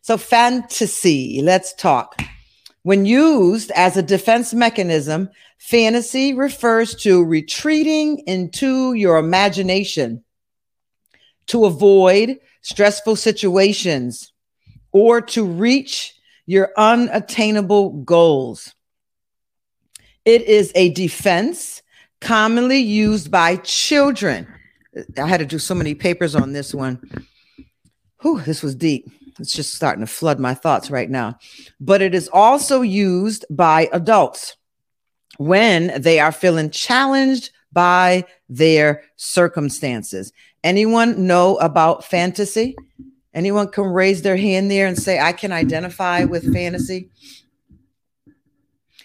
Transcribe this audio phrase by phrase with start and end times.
[0.00, 2.20] So, fantasy, let's talk.
[2.82, 10.24] When used as a defense mechanism, fantasy refers to retreating into your imagination
[11.46, 14.32] to avoid stressful situations
[14.92, 16.14] or to reach
[16.46, 18.74] your unattainable goals.
[20.24, 21.82] It is a defense
[22.20, 24.46] commonly used by children.
[25.18, 27.00] I had to do so many papers on this one.
[28.22, 29.10] Whew, this was deep.
[29.38, 31.38] It's just starting to flood my thoughts right now.
[31.80, 34.56] But it is also used by adults
[35.38, 40.32] when they are feeling challenged by their circumstances.
[40.62, 42.76] Anyone know about fantasy?
[43.34, 47.10] Anyone can raise their hand there and say, I can identify with fantasy.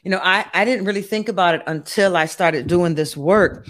[0.04, 3.68] You know, I, I didn't really think about it until I started doing this work.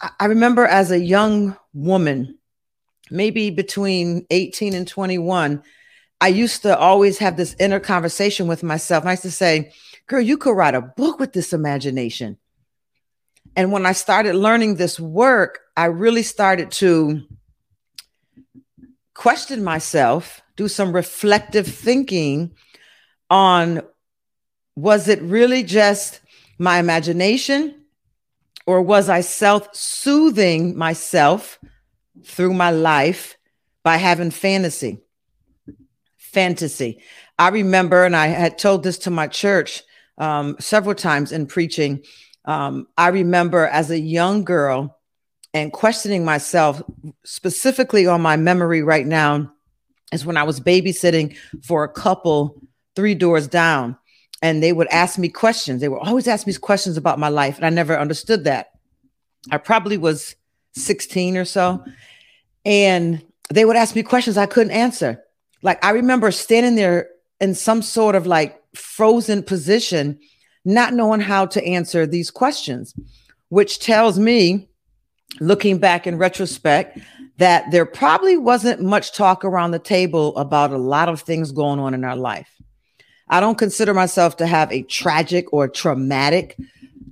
[0.00, 2.38] I, I remember as a young woman,
[3.10, 5.62] maybe between 18 and 21,
[6.20, 9.06] I used to always have this inner conversation with myself.
[9.06, 9.70] I used to say,
[10.08, 12.38] Girl, you could write a book with this imagination.
[13.54, 17.22] And when I started learning this work, I really started to
[19.14, 22.54] question myself, do some reflective thinking
[23.28, 23.82] on
[24.76, 26.20] was it really just
[26.58, 27.84] my imagination
[28.66, 31.58] or was I self soothing myself
[32.24, 33.36] through my life
[33.82, 35.00] by having fantasy.
[36.16, 37.02] Fantasy.
[37.38, 39.82] I remember, and I had told this to my church
[40.18, 42.04] um, several times in preaching.
[42.44, 44.98] Um, I remember as a young girl
[45.54, 46.82] and questioning myself
[47.24, 49.52] specifically on my memory right now
[50.12, 52.60] is when I was babysitting for a couple
[52.96, 53.96] three doors down
[54.42, 55.80] and they would ask me questions.
[55.80, 58.70] They would always ask me questions about my life, and I never understood that.
[59.50, 60.36] I probably was
[60.74, 61.84] 16 or so.
[62.64, 65.22] And they would ask me questions I couldn't answer.
[65.62, 67.08] Like I remember standing there
[67.40, 70.18] in some sort of like frozen position,
[70.64, 72.94] not knowing how to answer these questions,
[73.48, 74.68] which tells me,
[75.40, 76.98] looking back in retrospect,
[77.38, 81.78] that there probably wasn't much talk around the table about a lot of things going
[81.78, 82.50] on in our life.
[83.28, 86.56] I don't consider myself to have a tragic or traumatic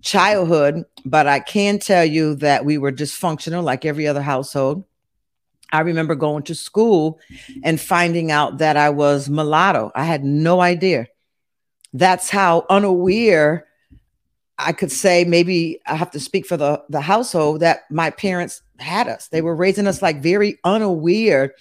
[0.02, 4.84] childhood, but I can tell you that we were dysfunctional like every other household.
[5.72, 7.18] I remember going to school
[7.62, 9.90] and finding out that I was mulatto.
[9.94, 11.08] I had no idea.
[11.96, 13.66] That's how unaware
[14.58, 18.62] I could say, maybe I have to speak for the, the household that my parents
[18.78, 19.28] had us.
[19.28, 21.54] They were raising us like very unaware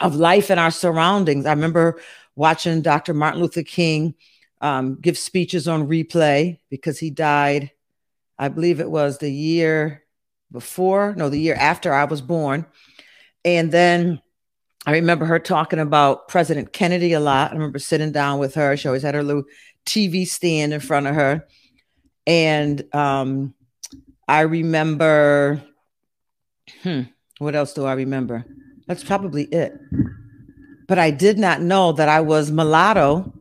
[0.00, 1.46] of life and our surroundings.
[1.46, 2.00] I remember
[2.34, 3.14] watching Dr.
[3.14, 4.14] Martin Luther King
[4.60, 7.70] um, give speeches on replay because he died,
[8.38, 10.02] I believe it was the year
[10.50, 12.66] before, no, the year after I was born.
[13.44, 14.20] And then
[14.86, 17.50] I remember her talking about President Kennedy a lot.
[17.50, 18.76] I remember sitting down with her.
[18.76, 19.42] She always had her little
[19.84, 21.44] TV stand in front of her.
[22.24, 23.54] And um,
[24.28, 25.60] I remember,
[26.82, 27.02] hmm,
[27.38, 28.44] what else do I remember?
[28.86, 29.76] That's probably it.
[30.86, 33.32] But I did not know that I was mulatto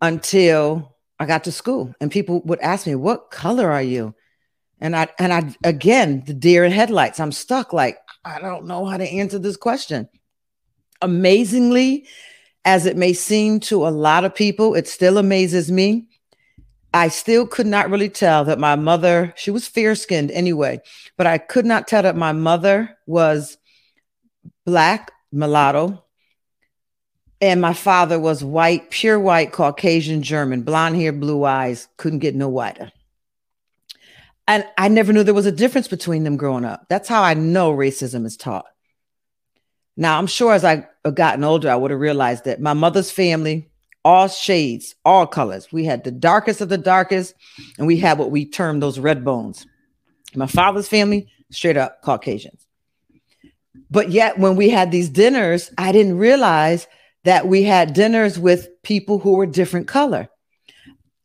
[0.00, 1.92] until I got to school.
[2.00, 4.14] And people would ask me, What color are you?
[4.80, 7.18] And I, and I, again, the deer in headlights.
[7.18, 10.08] I'm stuck like, I don't know how to answer this question.
[11.00, 12.06] Amazingly,
[12.64, 16.08] as it may seem to a lot of people, it still amazes me.
[16.92, 20.80] I still could not really tell that my mother, she was fair skinned anyway,
[21.16, 23.58] but I could not tell that my mother was
[24.64, 26.02] black, mulatto,
[27.40, 32.34] and my father was white, pure white, Caucasian German, blonde hair, blue eyes, couldn't get
[32.34, 32.90] no whiter.
[34.48, 36.86] And I never knew there was a difference between them growing up.
[36.88, 38.64] That's how I know racism is taught.
[40.00, 43.68] Now, I'm sure as I gotten older, I would have realized that my mother's family,
[44.04, 45.72] all shades, all colors.
[45.72, 47.34] We had the darkest of the darkest,
[47.78, 49.66] and we had what we termed those red bones.
[50.36, 52.64] My father's family, straight up Caucasians.
[53.90, 56.86] But yet, when we had these dinners, I didn't realize
[57.24, 60.28] that we had dinners with people who were different color.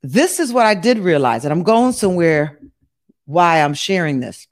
[0.02, 2.60] This is what I did realize, and I'm going somewhere
[3.26, 4.48] why I'm sharing this.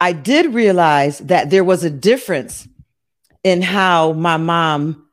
[0.00, 2.66] I did realize that there was a difference
[3.44, 5.06] in how my mom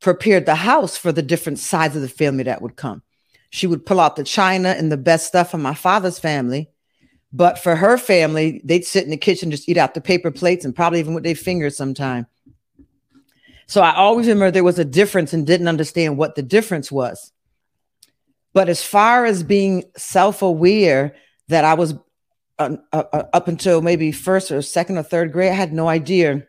[0.00, 3.02] prepared the house for the different sides of the family that would come.
[3.50, 6.70] She would pull out the china and the best stuff from my father's family,
[7.34, 10.64] But for her family, they'd sit in the kitchen, just eat out the paper plates
[10.64, 12.28] and probably even with their fingers sometime.
[13.66, 17.32] So I always remember there was a difference and didn't understand what the difference was.
[18.52, 21.16] But as far as being self aware
[21.48, 21.94] that I was
[22.58, 25.88] uh, uh, uh, up until maybe first or second or third grade, I had no
[25.88, 26.46] idea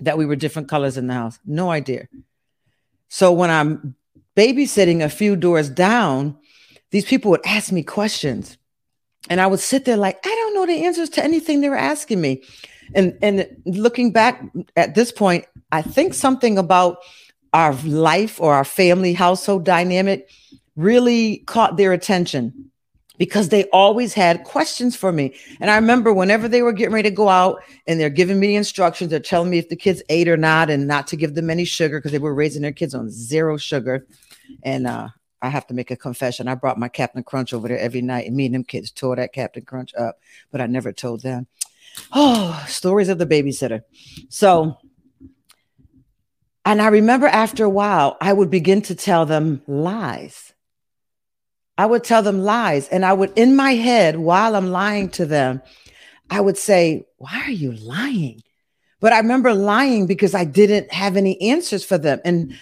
[0.00, 1.38] that we were different colors in the house.
[1.44, 2.08] No idea.
[3.08, 3.94] So when I'm
[4.36, 6.36] babysitting a few doors down,
[6.90, 8.56] these people would ask me questions.
[9.30, 11.76] And I would sit there like, I don't know the answers to anything they were
[11.76, 12.42] asking me.
[12.94, 14.42] And and looking back
[14.76, 16.98] at this point, I think something about
[17.52, 20.30] our life or our family household dynamic
[20.76, 22.67] really caught their attention
[23.18, 25.34] because they always had questions for me.
[25.60, 28.56] And I remember whenever they were getting ready to go out and they're giving me
[28.56, 31.50] instructions, they're telling me if the kids ate or not and not to give them
[31.50, 34.06] any sugar because they were raising their kids on zero sugar.
[34.62, 35.08] And uh,
[35.42, 36.48] I have to make a confession.
[36.48, 39.16] I brought my Captain Crunch over there every night, and me and them kids tore
[39.16, 40.18] that Captain Crunch up,
[40.50, 41.46] but I never told them.
[42.12, 43.82] Oh, stories of the babysitter.
[44.28, 44.78] So,
[46.64, 50.52] and I remember after a while, I would begin to tell them lies
[51.78, 52.88] I would tell them lies.
[52.88, 55.62] And I would, in my head, while I'm lying to them,
[56.28, 58.42] I would say, Why are you lying?
[59.00, 62.20] But I remember lying because I didn't have any answers for them.
[62.24, 62.54] And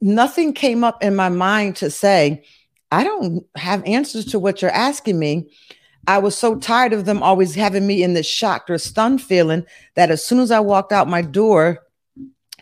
[0.00, 2.44] nothing came up in my mind to say,
[2.92, 5.50] I don't have answers to what you're asking me.
[6.06, 9.66] I was so tired of them always having me in this shocked or stunned feeling
[9.96, 11.80] that as soon as I walked out my door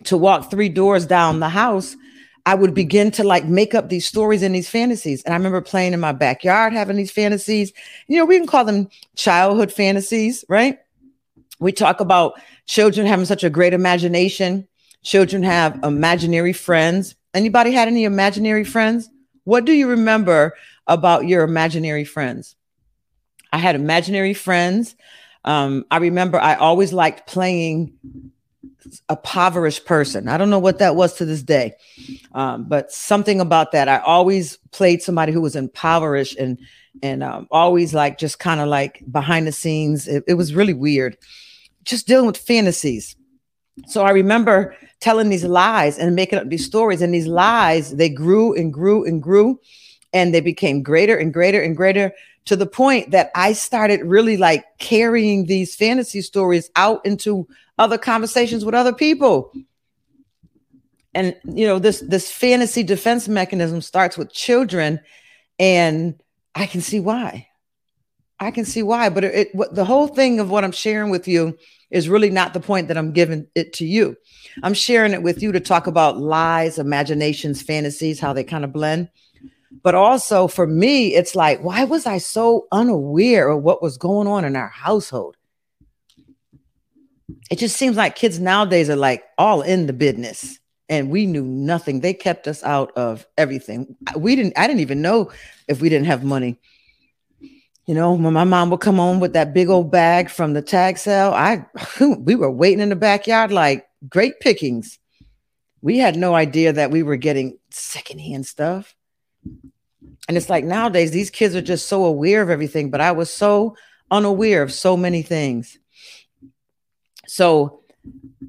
[0.05, 1.94] to walk three doors down the house,
[2.48, 5.22] I would begin to like make up these stories and these fantasies.
[5.22, 7.74] And I remember playing in my backyard, having these fantasies.
[8.06, 10.78] You know, we can call them childhood fantasies, right?
[11.60, 14.66] We talk about children having such a great imagination.
[15.02, 17.16] Children have imaginary friends.
[17.34, 19.10] Anybody had any imaginary friends?
[19.44, 20.54] What do you remember
[20.86, 22.56] about your imaginary friends?
[23.52, 24.96] I had imaginary friends.
[25.44, 27.92] Um, I remember I always liked playing
[29.09, 30.29] a impoverished person.
[30.29, 31.75] I don't know what that was to this day,
[32.32, 33.88] um, but something about that.
[33.88, 36.59] I always played somebody who was impoverished and
[37.03, 40.09] and um, always like just kind of like behind the scenes.
[40.09, 41.17] It, it was really weird,
[41.85, 43.15] just dealing with fantasies.
[43.87, 48.09] So I remember telling these lies and making up these stories, and these lies they
[48.09, 49.61] grew and grew and grew,
[50.12, 52.12] and they became greater and greater and greater
[52.49, 57.47] to the point that I started really like carrying these fantasy stories out into
[57.78, 59.52] other conversations with other people.
[61.14, 65.00] And you know, this this fantasy defense mechanism starts with children,
[65.58, 66.20] and
[66.54, 67.48] I can see why.
[68.40, 71.10] I can see why, but it, it what, the whole thing of what I'm sharing
[71.10, 71.58] with you
[71.90, 74.16] is really not the point that I'm giving it to you.
[74.62, 78.72] I'm sharing it with you to talk about lies, imaginations, fantasies, how they kind of
[78.72, 79.08] blend.
[79.82, 84.28] But also for me, it's like, why was I so unaware of what was going
[84.28, 85.36] on in our household?
[87.50, 90.58] It just seems like kids nowadays are like all in the business
[90.88, 92.00] and we knew nothing.
[92.00, 93.96] They kept us out of everything.
[94.16, 95.30] We didn't, I didn't even know
[95.66, 96.58] if we didn't have money.
[97.86, 100.60] You know, when my mom would come home with that big old bag from the
[100.60, 101.64] tag sale, I
[102.00, 104.98] we were waiting in the backyard like great pickings.
[105.80, 108.94] We had no idea that we were getting secondhand stuff.
[110.28, 113.30] And it's like nowadays, these kids are just so aware of everything, but I was
[113.30, 113.76] so
[114.10, 115.78] unaware of so many things.
[117.29, 117.82] So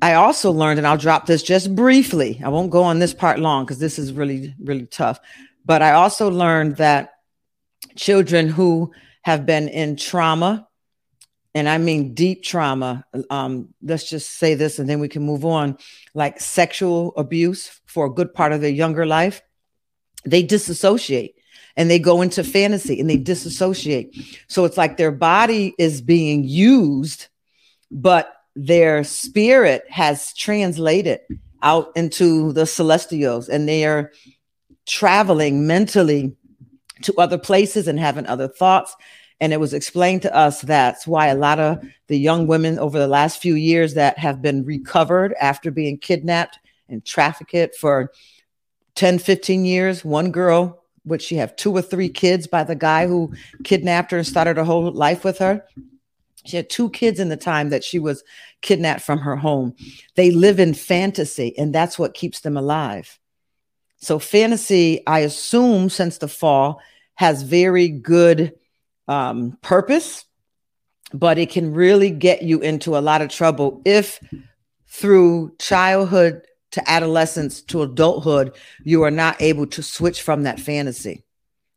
[0.01, 2.41] I also learned, and I'll drop this just briefly.
[2.43, 5.19] I won't go on this part long because this is really, really tough.
[5.65, 7.13] But I also learned that
[7.95, 8.93] children who
[9.23, 10.67] have been in trauma,
[11.53, 15.43] and I mean deep trauma, um, let's just say this and then we can move
[15.43, 15.77] on
[16.13, 19.41] like sexual abuse for a good part of their younger life,
[20.23, 21.35] they disassociate
[21.75, 24.15] and they go into fantasy and they disassociate.
[24.47, 27.27] So it's like their body is being used,
[27.91, 28.31] but
[28.65, 31.21] their spirit has translated
[31.61, 34.11] out into the celestials and they are
[34.85, 36.35] traveling mentally
[37.03, 38.93] to other places and having other thoughts.
[39.39, 42.99] And it was explained to us that's why a lot of the young women over
[42.99, 48.11] the last few years that have been recovered after being kidnapped and trafficked for
[48.95, 50.03] 10, 15 years.
[50.03, 54.17] One girl, would she have two or three kids by the guy who kidnapped her
[54.17, 55.65] and started her whole life with her?
[56.45, 58.23] She had two kids in the time that she was
[58.61, 59.75] kidnapped from her home.
[60.15, 63.19] They live in fantasy, and that's what keeps them alive.
[63.97, 66.81] So, fantasy, I assume, since the fall,
[67.15, 68.53] has very good
[69.07, 70.23] um, purpose,
[71.13, 74.19] but it can really get you into a lot of trouble if
[74.87, 76.41] through childhood
[76.71, 81.23] to adolescence to adulthood, you are not able to switch from that fantasy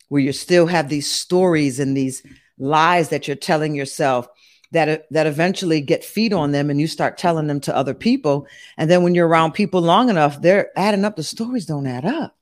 [0.09, 2.23] where you still have these stories and these
[2.59, 4.29] lies that you're telling yourself
[4.73, 7.95] that uh, that eventually get feed on them and you start telling them to other
[7.95, 8.47] people.
[8.77, 11.17] And then when you're around people long enough they're adding up.
[11.17, 12.37] The stories don't add up.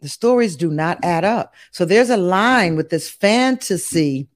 [0.00, 1.54] The stories do not add up.
[1.72, 4.28] So there's a line with this fantasy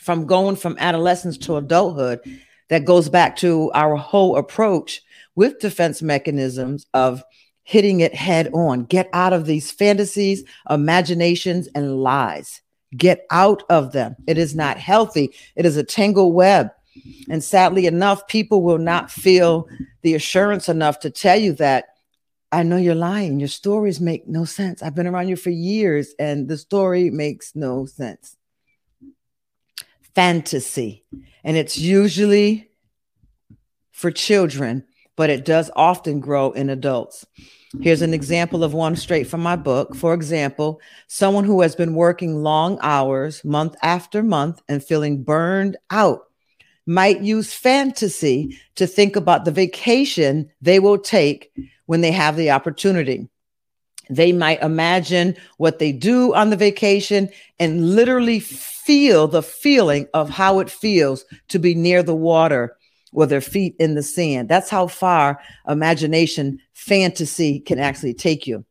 [0.00, 2.20] from going from adolescence to adulthood
[2.68, 5.02] that goes back to our whole approach
[5.34, 7.22] with defense mechanisms of
[7.62, 8.84] hitting it head on.
[8.84, 12.62] Get out of these fantasies imaginations and lies
[12.96, 14.16] Get out of them.
[14.26, 15.34] It is not healthy.
[15.54, 16.70] It is a tangled web.
[17.28, 19.68] And sadly enough, people will not feel
[20.02, 21.86] the assurance enough to tell you that
[22.52, 23.40] I know you're lying.
[23.40, 24.82] Your stories make no sense.
[24.82, 28.36] I've been around you for years and the story makes no sense.
[30.14, 31.04] Fantasy.
[31.44, 32.70] And it's usually
[33.92, 34.84] for children,
[35.16, 37.26] but it does often grow in adults.
[37.80, 39.94] Here's an example of one straight from my book.
[39.94, 45.76] For example, someone who has been working long hours month after month and feeling burned
[45.90, 46.26] out
[46.86, 51.52] might use fantasy to think about the vacation they will take
[51.86, 53.28] when they have the opportunity.
[54.08, 57.28] They might imagine what they do on the vacation
[57.58, 62.75] and literally feel the feeling of how it feels to be near the water
[63.12, 64.48] with their feet in the sand.
[64.48, 68.64] That's how far imagination, fantasy can actually take you.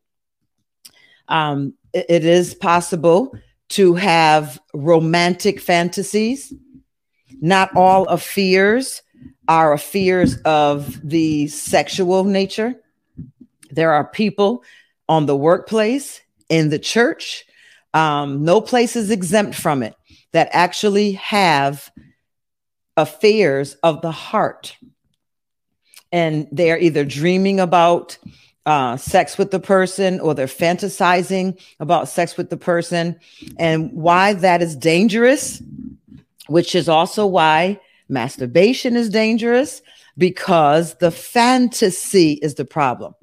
[1.28, 3.34] Um, it, it is possible
[3.70, 6.54] to have romantic fantasies.
[7.42, 9.02] Not all affairs
[9.48, 12.76] are affairs of the sexual nature.
[13.72, 14.64] There are people
[15.08, 17.46] on the workplace, in the church,
[17.94, 19.96] um, no place is exempt from it
[20.34, 21.90] that actually have
[22.98, 24.78] affairs of the heart.
[26.12, 28.18] And they're either dreaming about
[28.66, 33.20] uh, sex with the person or they're fantasizing about sex with the person.
[33.58, 35.62] And why that is dangerous,
[36.48, 39.82] which is also why masturbation is dangerous,
[40.18, 43.14] because the fantasy is the problem.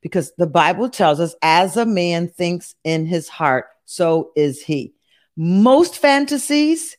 [0.00, 4.94] Because the Bible tells us, as a man thinks in his heart, so is he.
[5.36, 6.96] Most fantasies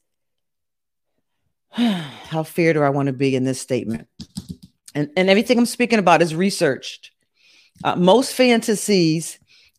[2.30, 4.08] how fair do I want to be in this statement?
[4.96, 7.12] And, and everything I'm speaking about is researched.
[7.84, 9.38] Uh, most fantasies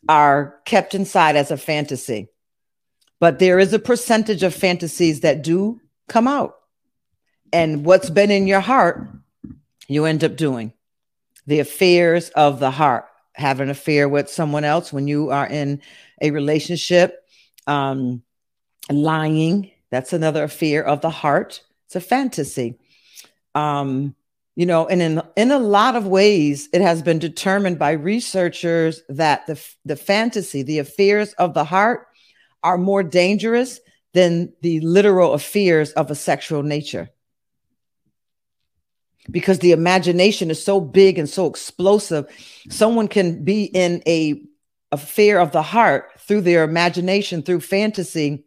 [0.09, 2.28] are kept inside as a fantasy,
[3.19, 6.55] but there is a percentage of fantasies that do come out.
[7.52, 9.09] And what's been in your heart,
[9.88, 10.73] you end up doing.
[11.49, 15.81] The affairs of the heart, have an affair with someone else when you are in
[16.21, 17.25] a relationship,
[17.67, 18.23] um,
[18.90, 22.78] lying, that's another affair of the heart it's a fantasy.
[23.54, 24.14] Um,
[24.57, 29.02] you know, and in in a lot of ways, it has been determined by researchers
[29.09, 32.09] that the the fantasy, the affairs of the heart,
[32.62, 33.80] are more dangerous
[34.12, 37.09] than the literal affairs of a sexual nature.
[39.30, 42.26] Because the imagination is so big and so explosive,
[42.68, 44.42] someone can be in a
[44.92, 48.45] affair of the heart through their imagination, through fantasy,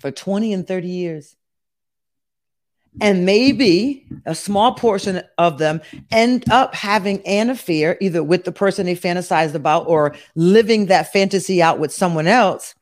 [0.00, 1.36] for 20 and 30 years
[3.00, 5.80] and maybe a small portion of them
[6.10, 11.12] end up having an affair either with the person they fantasized about or living that
[11.12, 12.74] fantasy out with someone else.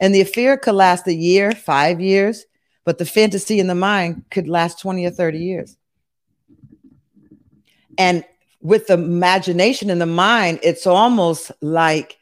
[0.00, 2.44] And the affair could last a year five years
[2.84, 5.78] but the fantasy in the mind could last 20 or 30 years.
[7.96, 8.22] And
[8.60, 12.18] with the imagination in the mind it's almost like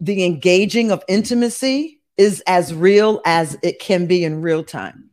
[0.00, 5.05] the engaging of intimacy is as real as it can be in real time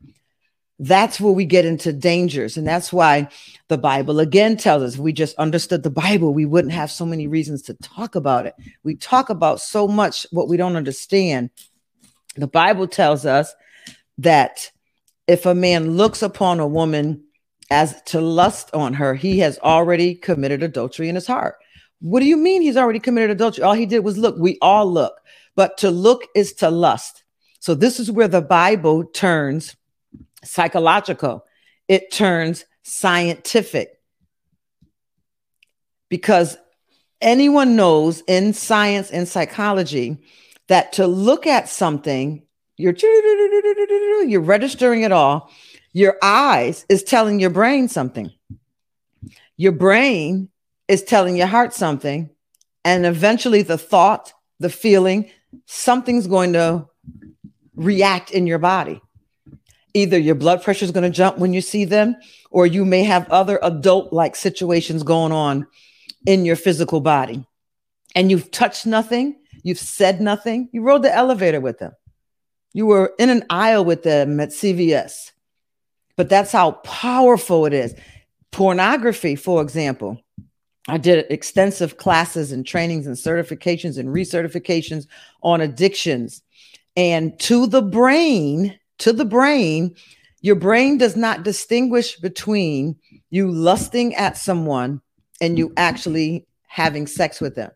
[0.79, 2.57] that's where we get into dangers.
[2.57, 3.29] And that's why
[3.67, 7.05] the Bible again tells us if we just understood the Bible, we wouldn't have so
[7.05, 8.55] many reasons to talk about it.
[8.83, 11.51] We talk about so much what we don't understand.
[12.35, 13.53] The Bible tells us
[14.17, 14.71] that
[15.27, 17.23] if a man looks upon a woman
[17.69, 21.55] as to lust on her, he has already committed adultery in his heart.
[21.99, 23.63] What do you mean he's already committed adultery?
[23.63, 24.35] All he did was look.
[24.37, 25.13] We all look,
[25.55, 27.23] but to look is to lust.
[27.59, 29.75] So this is where the Bible turns
[30.43, 31.45] psychological,
[31.87, 33.99] it turns scientific.
[36.09, 36.57] Because
[37.21, 40.17] anyone knows in science and psychology
[40.67, 42.43] that to look at something,
[42.77, 42.95] you're
[44.27, 45.49] you're registering it all.
[45.93, 48.31] Your eyes is telling your brain something.
[49.57, 50.49] Your brain
[50.87, 52.29] is telling your heart something.
[52.83, 55.29] And eventually the thought, the feeling,
[55.65, 56.87] something's going to
[57.75, 59.01] react in your body
[59.93, 62.15] either your blood pressure is going to jump when you see them,
[62.49, 65.67] or you may have other adult like situations going on
[66.25, 67.45] in your physical body.
[68.15, 71.93] And you've touched nothing, you've said nothing, you rode the elevator with them.
[72.73, 75.31] You were in an aisle with them at CVS.
[76.15, 77.95] But that's how powerful it is.
[78.51, 80.19] Pornography, for example,
[80.87, 85.07] I did extensive classes and trainings and certifications and recertifications
[85.41, 86.41] on addictions.
[86.95, 89.95] And to the brain, to the brain,
[90.41, 92.97] your brain does not distinguish between
[93.29, 95.01] you lusting at someone
[95.41, 97.71] and you actually having sex with them.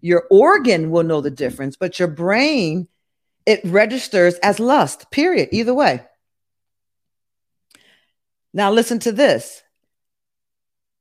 [0.00, 2.88] Your organ will know the difference, but your brain,
[3.46, 6.02] it registers as lust, period, either way.
[8.54, 9.62] Now, listen to this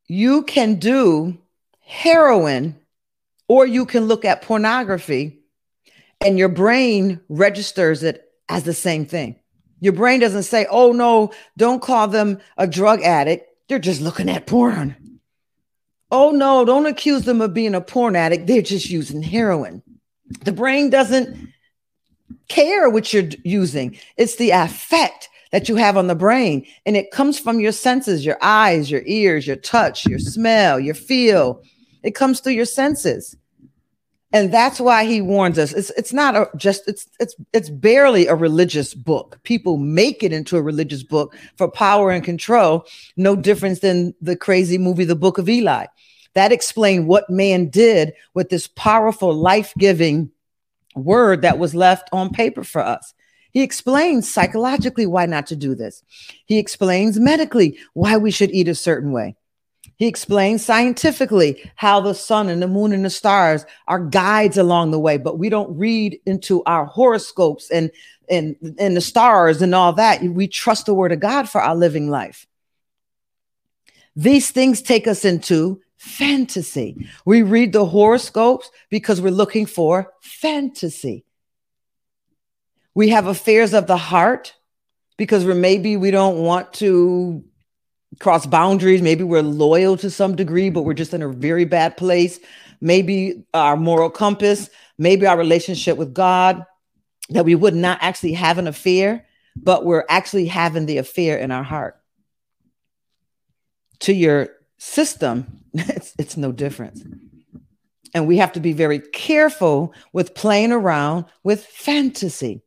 [0.07, 1.37] you can do
[1.79, 2.77] heroin
[3.47, 5.39] or you can look at pornography
[6.19, 9.40] and your brain registers it as the same thing.
[9.81, 13.49] Your brain doesn't say, oh no, don't call them a drug addict.
[13.67, 15.19] They're just looking at porn.
[16.11, 18.47] Oh no, don't accuse them of being a porn addict.
[18.47, 19.81] They're just using heroin.
[20.43, 21.51] The brain doesn't
[22.47, 26.65] care what you're using, it's the effect that you have on the brain.
[26.85, 30.95] And it comes from your senses your eyes, your ears, your touch, your smell, your
[30.95, 31.61] feel.
[32.03, 33.35] It comes through your senses.
[34.33, 35.73] And that's why he warns us.
[35.73, 39.39] It's it's not a just it's it's it's barely a religious book.
[39.43, 42.85] People make it into a religious book for power and control,
[43.17, 45.87] no difference than the crazy movie The Book of Eli.
[46.33, 50.31] That explained what man did with this powerful, life-giving
[50.95, 53.13] word that was left on paper for us.
[53.51, 56.03] He explains psychologically why not to do this.
[56.45, 59.35] He explains medically why we should eat a certain way.
[60.01, 64.89] He explains scientifically how the sun and the moon and the stars are guides along
[64.89, 67.91] the way, but we don't read into our horoscopes and
[68.27, 70.23] and and the stars and all that.
[70.23, 72.47] We trust the word of God for our living life.
[74.15, 77.07] These things take us into fantasy.
[77.23, 81.25] We read the horoscopes because we're looking for fantasy.
[82.95, 84.55] We have affairs of the heart
[85.15, 87.43] because we're maybe we don't want to
[88.19, 89.01] cross boundaries.
[89.01, 92.39] Maybe we're loyal to some degree, but we're just in a very bad place.
[92.79, 96.65] Maybe our moral compass, maybe our relationship with God,
[97.29, 101.51] that we would not actually have an affair, but we're actually having the affair in
[101.51, 101.99] our heart.
[104.01, 107.03] To your system, it's, it's no difference.
[108.13, 112.61] And we have to be very careful with playing around with fantasy.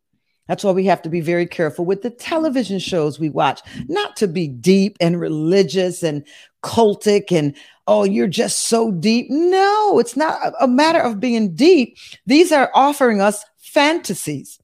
[0.47, 4.17] That's why we have to be very careful with the television shows we watch, not
[4.17, 6.25] to be deep and religious and
[6.63, 7.55] cultic and,
[7.87, 9.27] oh, you're just so deep.
[9.31, 11.97] No, it's not a matter of being deep.
[12.27, 14.59] These are offering us fantasies.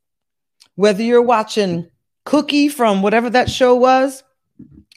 [0.74, 1.88] Whether you're watching
[2.24, 4.22] Cookie from whatever that show was,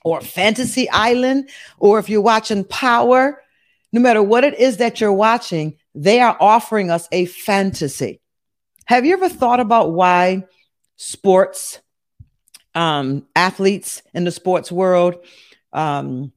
[0.05, 3.41] or Fantasy Island, or if you're watching Power,
[3.93, 8.19] no matter what it is that you're watching, they are offering us a fantasy.
[8.85, 10.45] Have you ever thought about why?
[11.03, 11.79] Sports
[12.73, 15.15] um, athletes in the sports world,
[15.73, 16.31] um,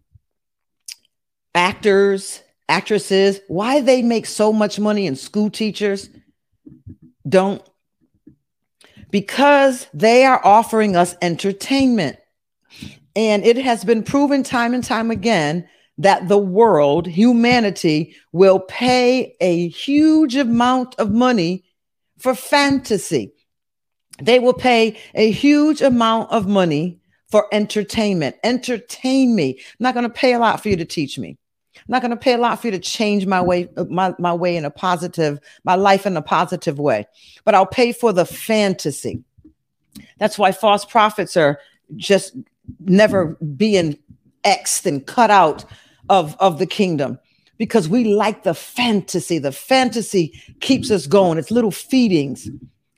[1.55, 6.11] actors, actresses, why they make so much money and school teachers
[7.29, 7.63] don't.
[9.11, 12.19] Because they are offering us entertainment.
[13.15, 19.37] And it has been proven time and time again that the world, humanity, will pay
[19.41, 21.65] a huge amount of money
[22.19, 23.33] for fantasy.
[24.21, 26.99] They will pay a huge amount of money
[27.29, 28.37] for entertainment.
[28.45, 29.59] Entertain me.
[29.59, 31.37] I'm not going to pay a lot for you to teach me.
[31.77, 34.33] I'm not going to pay a lot for you to change my way, my, my
[34.33, 37.07] way in a positive, my life in a positive way.
[37.45, 39.23] But I'll pay for the fantasy.
[40.19, 41.59] That's why false prophets are
[41.97, 42.37] just
[42.81, 43.99] never being
[44.45, 45.65] X'd and cut out
[46.09, 47.19] of, of the kingdom
[47.59, 49.39] because we like the fantasy.
[49.39, 51.39] The fantasy keeps us going.
[51.39, 52.49] It's little feedings.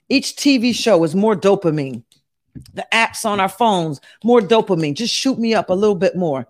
[0.08, 2.02] Each TV show is more dopamine.
[2.74, 4.94] The apps on our phones, more dopamine.
[4.94, 6.46] Just shoot me up a little bit more.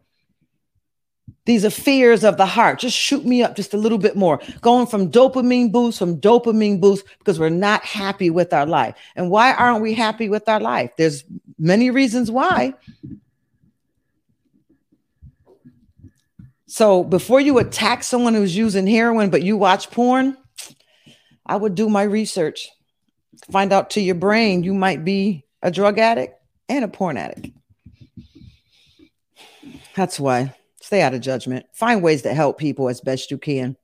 [1.45, 2.79] These are fears of the heart.
[2.79, 4.39] Just shoot me up just a little bit more.
[4.61, 8.95] Going from dopamine boost, from dopamine boost, because we're not happy with our life.
[9.17, 10.91] And why aren't we happy with our life?
[10.99, 11.25] There's
[11.59, 12.75] many reasons why.
[16.67, 20.37] So before you attack someone who's using heroin, but you watch porn,
[21.47, 22.69] I would do my research
[23.51, 26.35] find out to your brain you might be a drug addict
[26.69, 27.51] and a porn addict.
[29.95, 31.67] That's why stay out of judgment.
[31.73, 33.77] Find ways to help people as best you can.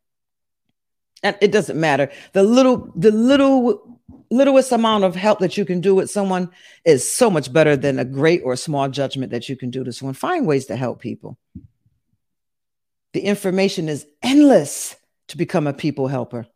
[1.22, 2.10] And it doesn't matter.
[2.32, 4.00] The little, the little,
[4.30, 6.50] littlest amount of help that you can do with someone
[6.84, 9.92] is so much better than a great or small judgment that you can do to
[9.92, 10.14] someone.
[10.14, 11.38] Find ways to help people.
[13.12, 14.96] The information is endless
[15.28, 16.46] to become a people helper.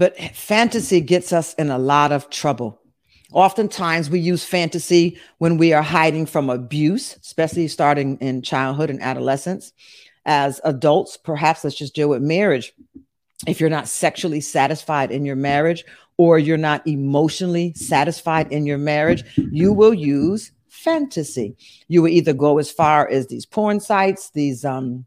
[0.00, 2.80] But fantasy gets us in a lot of trouble.
[3.34, 9.02] Oftentimes, we use fantasy when we are hiding from abuse, especially starting in childhood and
[9.02, 9.74] adolescence.
[10.24, 12.72] As adults, perhaps let's just deal with marriage.
[13.46, 15.84] If you're not sexually satisfied in your marriage
[16.16, 21.58] or you're not emotionally satisfied in your marriage, you will use fantasy.
[21.88, 25.04] You will either go as far as these porn sites, these um,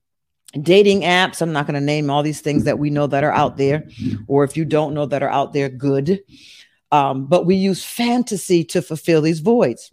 [0.61, 1.41] dating apps.
[1.41, 3.87] I'm not going to name all these things that we know that are out there,
[4.27, 6.19] or if you don't know that are out there, good.
[6.91, 9.91] Um, but we use fantasy to fulfill these voids.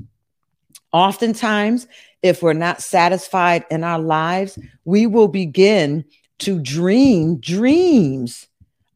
[0.93, 1.87] Oftentimes,
[2.23, 6.05] if we're not satisfied in our lives, we will begin
[6.41, 8.47] to dream dreams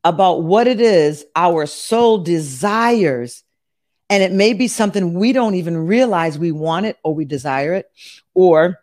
[0.03, 3.42] about what it is our soul desires.
[4.11, 7.72] And it may be something we don't even realize we want it or we desire
[7.72, 7.90] it,
[8.35, 8.81] or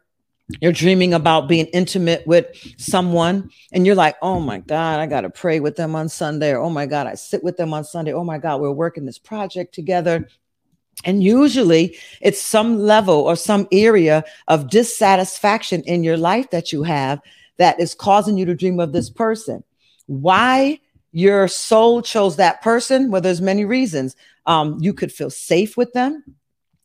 [0.59, 5.21] you're dreaming about being intimate with someone and you're like, oh my God, I got
[5.21, 6.51] to pray with them on Sunday.
[6.51, 8.13] Or, oh my God, I sit with them on Sunday.
[8.13, 10.27] Oh my God, we're working this project together.
[11.05, 16.83] And usually it's some level or some area of dissatisfaction in your life that you
[16.83, 17.21] have
[17.57, 19.63] that is causing you to dream of this person.
[20.07, 20.79] Why
[21.11, 23.11] your soul chose that person?
[23.11, 24.15] Well, there's many reasons.
[24.45, 26.23] Um, you could feel safe with them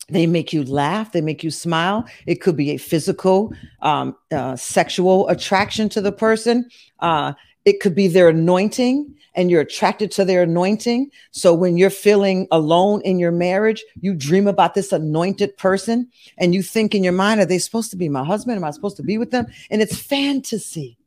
[0.09, 2.07] they make you laugh they make you smile.
[2.27, 6.69] It could be a physical um, uh, sexual attraction to the person.
[7.01, 7.33] Uh,
[7.65, 11.11] it could be their anointing and you're attracted to their anointing.
[11.31, 16.55] So when you're feeling alone in your marriage you dream about this anointed person and
[16.55, 18.57] you think in your mind are they supposed to be my husband?
[18.57, 19.47] Am i supposed to be with them?
[19.71, 20.99] And it's fantasy.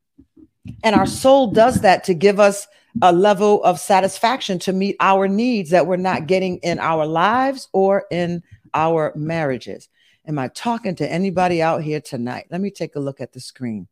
[0.83, 2.67] And our soul does that to give us
[3.01, 7.69] a level of satisfaction to meet our needs that we're not getting in our lives
[7.71, 9.89] or in our marriages.
[10.25, 12.47] Am I talking to anybody out here tonight?
[12.51, 13.87] Let me take a look at the screen.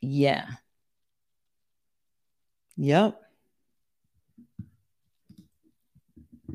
[0.00, 0.46] Yeah.
[2.76, 3.20] Yep.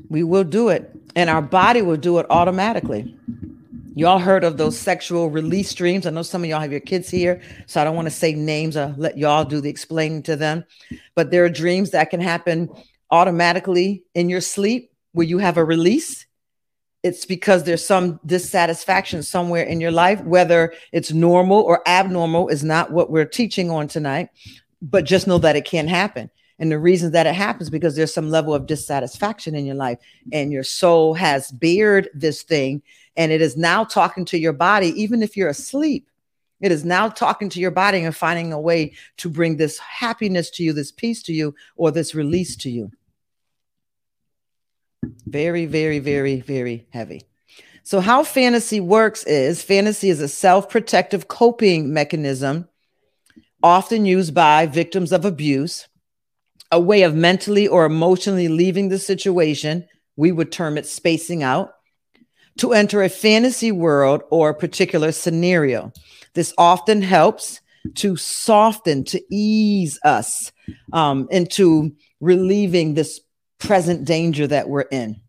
[0.08, 3.16] We will do it, and our body will do it automatically.
[3.96, 6.06] Y'all heard of those sexual release dreams?
[6.06, 8.32] I know some of y'all have your kids here, so I don't want to say
[8.32, 8.76] names.
[8.76, 10.64] I'll let y'all do the explaining to them.
[11.14, 12.70] But there are dreams that can happen
[13.10, 16.23] automatically in your sleep where you have a release
[17.04, 22.64] it's because there's some dissatisfaction somewhere in your life, whether it's normal or abnormal is
[22.64, 24.30] not what we're teaching on tonight,
[24.80, 26.30] but just know that it can happen.
[26.58, 29.98] And the reason that it happens because there's some level of dissatisfaction in your life
[30.32, 32.80] and your soul has bared this thing
[33.18, 36.08] and it is now talking to your body, even if you're asleep.
[36.62, 40.48] It is now talking to your body and finding a way to bring this happiness
[40.52, 42.90] to you, this peace to you, or this release to you.
[45.26, 47.22] Very, very, very, very heavy.
[47.82, 52.68] So, how fantasy works is fantasy is a self protective coping mechanism,
[53.62, 55.86] often used by victims of abuse,
[56.70, 59.86] a way of mentally or emotionally leaving the situation.
[60.16, 61.74] We would term it spacing out
[62.58, 65.92] to enter a fantasy world or a particular scenario.
[66.34, 67.60] This often helps
[67.96, 70.52] to soften, to ease us
[70.92, 73.20] um, into relieving this
[73.64, 75.20] present danger that we're in.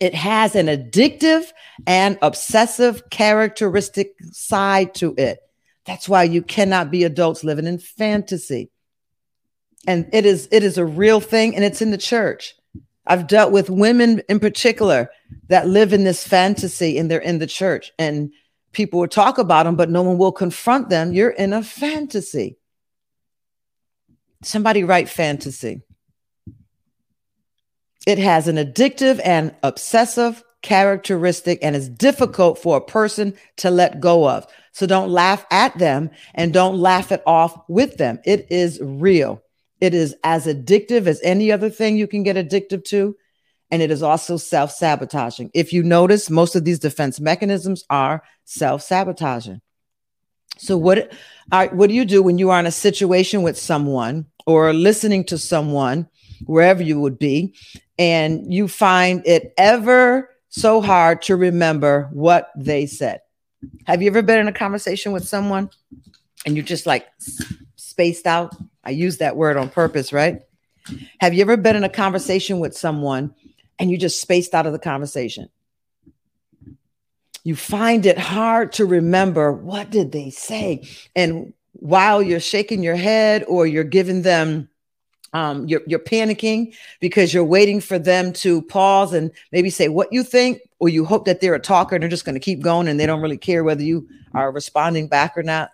[0.00, 1.44] It has an addictive
[1.86, 5.40] and obsessive characteristic side to it.
[5.84, 8.70] That's why you cannot be adults living in fantasy.
[9.86, 12.54] And it is it is a real thing and it's in the church.
[13.06, 15.10] I've dealt with women in particular
[15.48, 18.32] that live in this fantasy and they're in the church and
[18.72, 21.12] people will talk about them but no one will confront them.
[21.12, 22.56] You're in a fantasy.
[24.42, 25.82] Somebody write fantasy.
[28.06, 34.00] It has an addictive and obsessive characteristic and is difficult for a person to let
[34.00, 34.46] go of.
[34.72, 38.20] So don't laugh at them and don't laugh it off with them.
[38.24, 39.42] It is real.
[39.80, 43.16] It is as addictive as any other thing you can get addicted to.
[43.70, 45.50] And it is also self sabotaging.
[45.54, 49.60] If you notice, most of these defense mechanisms are self sabotaging.
[50.58, 51.12] So, what,
[51.50, 55.38] what do you do when you are in a situation with someone or listening to
[55.38, 56.08] someone,
[56.44, 57.54] wherever you would be,
[58.00, 63.20] and you find it ever so hard to remember what they said.
[63.86, 65.68] Have you ever been in a conversation with someone
[66.46, 67.06] and you're just like
[67.76, 68.56] spaced out?
[68.82, 70.40] I use that word on purpose, right?
[71.20, 73.34] Have you ever been in a conversation with someone
[73.78, 75.50] and you just spaced out of the conversation?
[77.44, 80.88] You find it hard to remember what did they say?
[81.14, 84.70] And while you're shaking your head or you're giving them
[85.32, 90.12] um, you're, you're panicking because you're waiting for them to pause and maybe say what
[90.12, 92.60] you think, or you hope that they're a talker and they're just going to keep
[92.60, 95.70] going and they don't really care whether you are responding back or not.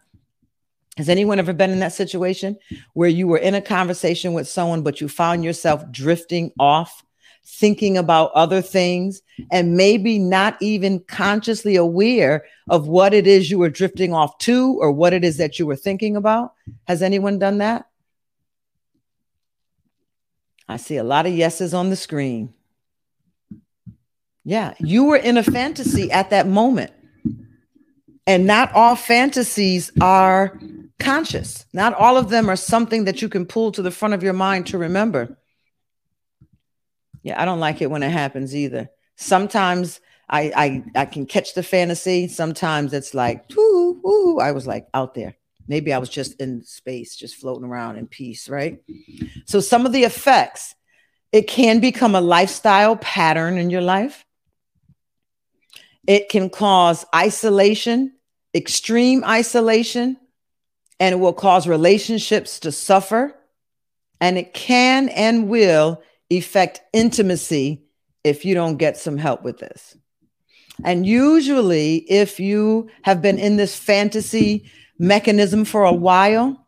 [0.97, 2.57] Has anyone ever been in that situation
[2.95, 7.05] where you were in a conversation with someone, but you found yourself drifting off,
[7.45, 13.59] thinking about other things, and maybe not even consciously aware of what it is you
[13.59, 16.55] were drifting off to or what it is that you were thinking about?
[16.87, 17.87] Has anyone done that?
[20.69, 22.53] I see a lot of yeses on the screen.
[24.45, 26.93] Yeah, you were in a fantasy at that moment.
[28.27, 30.59] And not all fantasies are
[30.99, 31.65] conscious.
[31.73, 34.33] Not all of them are something that you can pull to the front of your
[34.33, 35.37] mind to remember.
[37.23, 38.89] Yeah, I don't like it when it happens either.
[39.17, 42.29] Sometimes I I, I can catch the fantasy.
[42.29, 45.37] Sometimes it's like, ooh, ooh, I was like out there.
[45.69, 48.79] Maybe I was just in space, just floating around in peace, right?
[49.47, 50.75] So some of the effects,
[51.33, 54.25] it can become a lifestyle pattern in your life.
[56.07, 58.13] It can cause isolation,
[58.55, 60.17] extreme isolation,
[61.01, 63.35] and it will cause relationships to suffer.
[64.21, 66.01] And it can and will
[66.31, 67.83] affect intimacy
[68.25, 69.97] if you don't get some help with this.
[70.85, 76.67] And usually, if you have been in this fantasy mechanism for a while,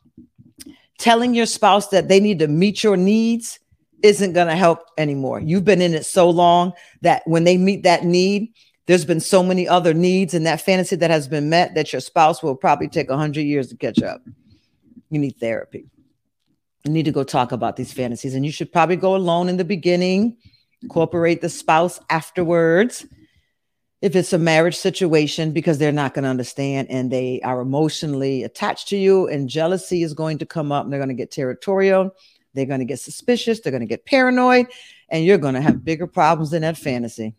[0.98, 3.58] telling your spouse that they need to meet your needs
[4.02, 5.40] isn't going to help anymore.
[5.40, 8.52] You've been in it so long that when they meet that need,
[8.86, 12.00] there's been so many other needs and that fantasy that has been met that your
[12.00, 14.22] spouse will probably take 100 years to catch up.
[15.10, 15.86] You need therapy.
[16.84, 19.56] You need to go talk about these fantasies, and you should probably go alone in
[19.56, 20.36] the beginning,
[20.80, 23.04] incorporate the spouse afterwards.
[24.00, 28.44] If it's a marriage situation, because they're not going to understand and they are emotionally
[28.44, 31.32] attached to you, and jealousy is going to come up, and they're going to get
[31.32, 32.14] territorial,
[32.54, 34.66] they're going to get suspicious, they're going to get paranoid,
[35.08, 37.34] and you're going to have bigger problems in that fantasy.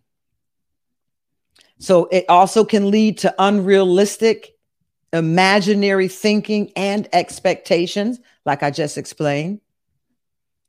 [1.78, 4.58] So it also can lead to unrealistic,
[5.14, 9.62] imaginary thinking and expectations, like I just explained.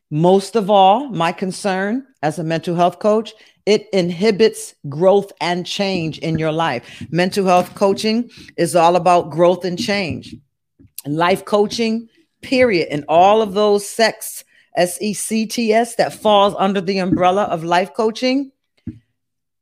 [0.08, 3.32] Most of all, my concern as a mental health coach,
[3.70, 7.06] it inhibits growth and change in your life.
[7.10, 10.34] Mental health coaching is all about growth and change.
[11.06, 12.08] Life coaching,
[12.42, 14.42] period, and all of those sex
[14.76, 18.50] S E C T S that falls under the umbrella of life coaching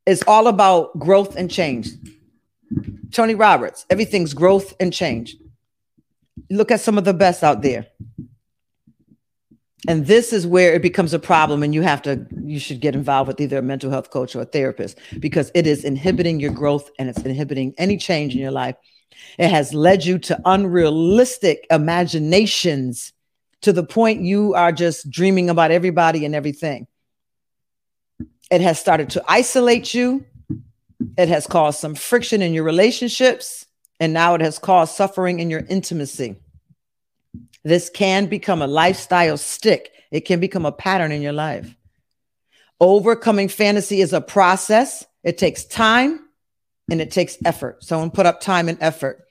[0.07, 1.89] is all about growth and change.
[3.11, 5.35] Tony Robbins, everything's growth and change.
[6.49, 7.85] Look at some of the best out there.
[9.87, 12.95] And this is where it becomes a problem, and you have to, you should get
[12.95, 16.51] involved with either a mental health coach or a therapist because it is inhibiting your
[16.51, 18.75] growth and it's inhibiting any change in your life.
[19.37, 23.13] It has led you to unrealistic imaginations
[23.61, 26.87] to the point you are just dreaming about everybody and everything.
[28.51, 30.25] It has started to isolate you.
[31.17, 33.65] It has caused some friction in your relationships.
[33.99, 36.37] And now it has caused suffering in your intimacy.
[37.69, 41.75] This can become a lifestyle stick, it can become a pattern in your life.
[42.79, 46.19] Overcoming fantasy is a process, it takes time
[46.89, 47.83] and it takes effort.
[47.83, 49.23] Someone put up time and effort.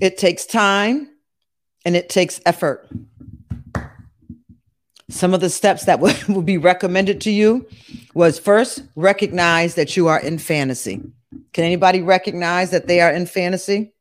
[0.00, 1.10] It takes time
[1.84, 2.88] and it takes effort.
[5.10, 7.68] Some of the steps that would, would be recommended to you
[8.14, 11.02] was first recognize that you are in fantasy.
[11.52, 13.92] Can anybody recognize that they are in fantasy?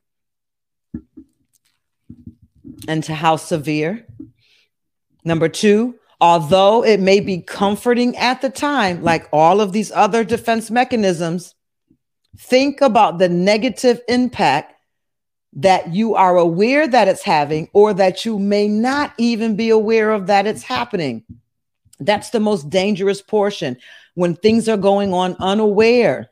[2.88, 4.06] And to how severe?
[5.24, 10.24] Number two, although it may be comforting at the time, like all of these other
[10.24, 11.56] defense mechanisms,
[12.38, 14.76] think about the negative impact
[15.54, 20.12] that you are aware that it's having or that you may not even be aware
[20.12, 21.24] of that it's happening.
[22.00, 23.78] That's the most dangerous portion
[24.14, 26.30] when things are going on unaware.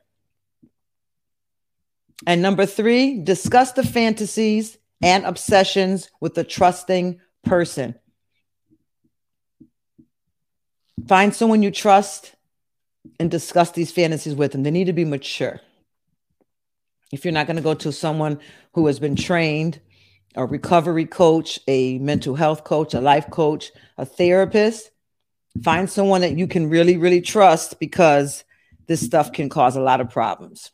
[2.26, 7.96] And number three, discuss the fantasies and obsessions with a trusting person.
[11.08, 12.34] Find someone you trust
[13.20, 14.64] and discuss these fantasies with them.
[14.64, 15.62] They need to be mature
[17.12, 18.40] if you're not going to go to someone
[18.74, 19.80] who has been trained,
[20.36, 24.92] a recovery coach, a mental health coach, a life coach, a therapist,
[25.64, 28.44] find someone that you can really, really trust because
[28.88, 30.72] this stuff can cause a lot of problems.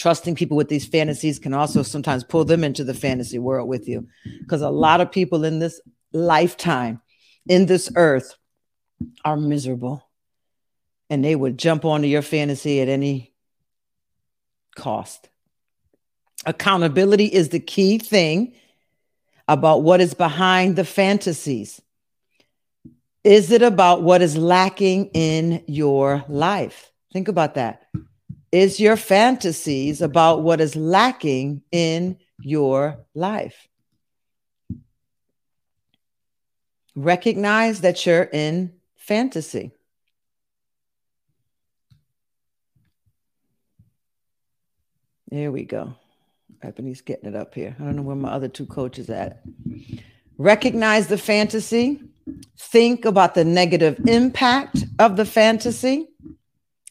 [0.00, 3.86] Trusting people with these fantasies can also sometimes pull them into the fantasy world with
[3.86, 4.08] you
[4.38, 5.78] because a lot of people in this
[6.14, 7.02] lifetime,
[7.46, 8.34] in this earth,
[9.26, 10.08] are miserable
[11.10, 13.34] and they would jump onto your fantasy at any
[14.74, 15.28] cost.
[16.46, 18.54] Accountability is the key thing
[19.48, 21.78] about what is behind the fantasies.
[23.22, 26.90] Is it about what is lacking in your life?
[27.12, 27.82] Think about that.
[28.52, 33.68] Is your fantasies about what is lacking in your life.
[36.94, 39.72] Recognize that you're in fantasy.
[45.28, 45.94] There we go.
[46.62, 47.76] Ebony's getting it up here.
[47.78, 49.42] I don't know where my other two coaches at.
[50.36, 52.02] Recognize the fantasy.
[52.58, 56.09] Think about the negative impact of the fantasy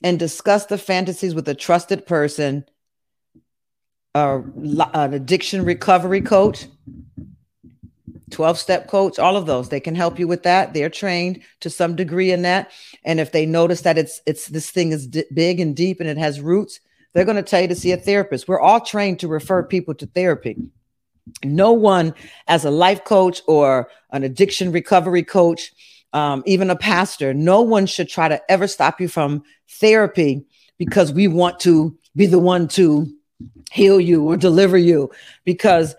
[0.03, 2.65] and discuss the fantasies with a trusted person,
[4.15, 4.39] uh,
[4.93, 6.67] an addiction recovery coach,
[8.31, 9.69] 12 step coach, all of those.
[9.69, 10.73] They can help you with that.
[10.73, 12.71] They're trained to some degree in that.
[13.03, 16.09] And if they notice that it's it's this thing is d- big and deep and
[16.09, 16.79] it has roots,
[17.13, 18.47] they're going to tell you to see a therapist.
[18.47, 20.57] We're all trained to refer people to therapy.
[21.43, 22.13] No one,
[22.47, 25.71] as a life coach or an addiction recovery coach,
[26.13, 30.45] um, even a pastor, no one should try to ever stop you from therapy
[30.77, 33.07] because we want to be the one to
[33.71, 35.11] heal you or deliver you
[35.45, 35.95] because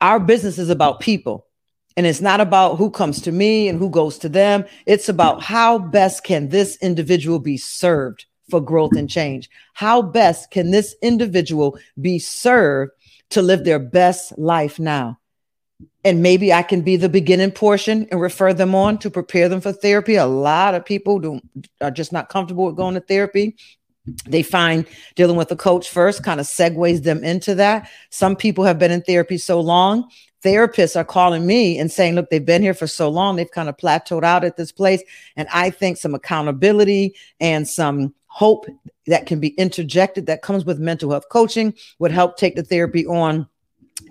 [0.00, 1.46] our business is about people.
[1.96, 4.66] And it's not about who comes to me and who goes to them.
[4.84, 9.48] It's about how best can this individual be served for growth and change?
[9.74, 12.92] How best can this individual be served
[13.30, 15.18] to live their best life now?
[16.04, 19.60] And maybe I can be the beginning portion and refer them on to prepare them
[19.60, 20.14] for therapy.
[20.14, 21.40] A lot of people do,
[21.80, 23.56] are just not comfortable with going to therapy.
[24.24, 24.86] They find
[25.16, 27.90] dealing with a coach first kind of segues them into that.
[28.10, 30.08] Some people have been in therapy so long
[30.46, 33.68] therapists are calling me and saying, look, they've been here for so long, they've kind
[33.68, 35.02] of plateaued out at this place.
[35.34, 38.66] And I think some accountability and some hope
[39.06, 43.04] that can be interjected that comes with mental health coaching would help take the therapy
[43.06, 43.48] on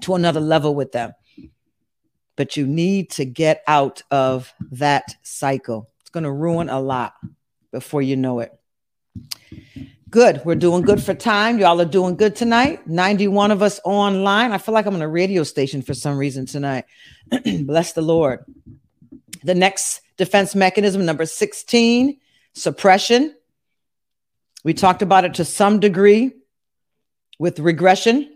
[0.01, 1.13] to another level with them.
[2.35, 5.89] But you need to get out of that cycle.
[6.01, 7.13] It's going to ruin a lot
[7.71, 8.51] before you know it.
[10.09, 10.41] Good.
[10.45, 11.59] We're doing good for time.
[11.59, 12.87] Y'all are doing good tonight.
[12.87, 14.51] 91 of us online.
[14.51, 16.85] I feel like I'm on a radio station for some reason tonight.
[17.63, 18.45] Bless the Lord.
[19.43, 22.17] The next defense mechanism, number 16,
[22.53, 23.35] suppression.
[24.63, 26.31] We talked about it to some degree
[27.37, 28.34] with regression,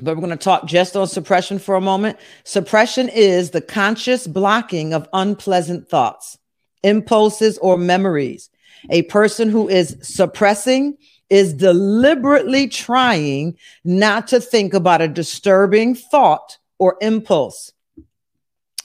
[0.00, 2.18] but we're going to talk just on suppression for a moment.
[2.44, 6.38] Suppression is the conscious blocking of unpleasant thoughts,
[6.82, 8.48] impulses, or memories.
[8.90, 10.96] A person who is suppressing
[11.30, 17.72] is deliberately trying not to think about a disturbing thought or impulse.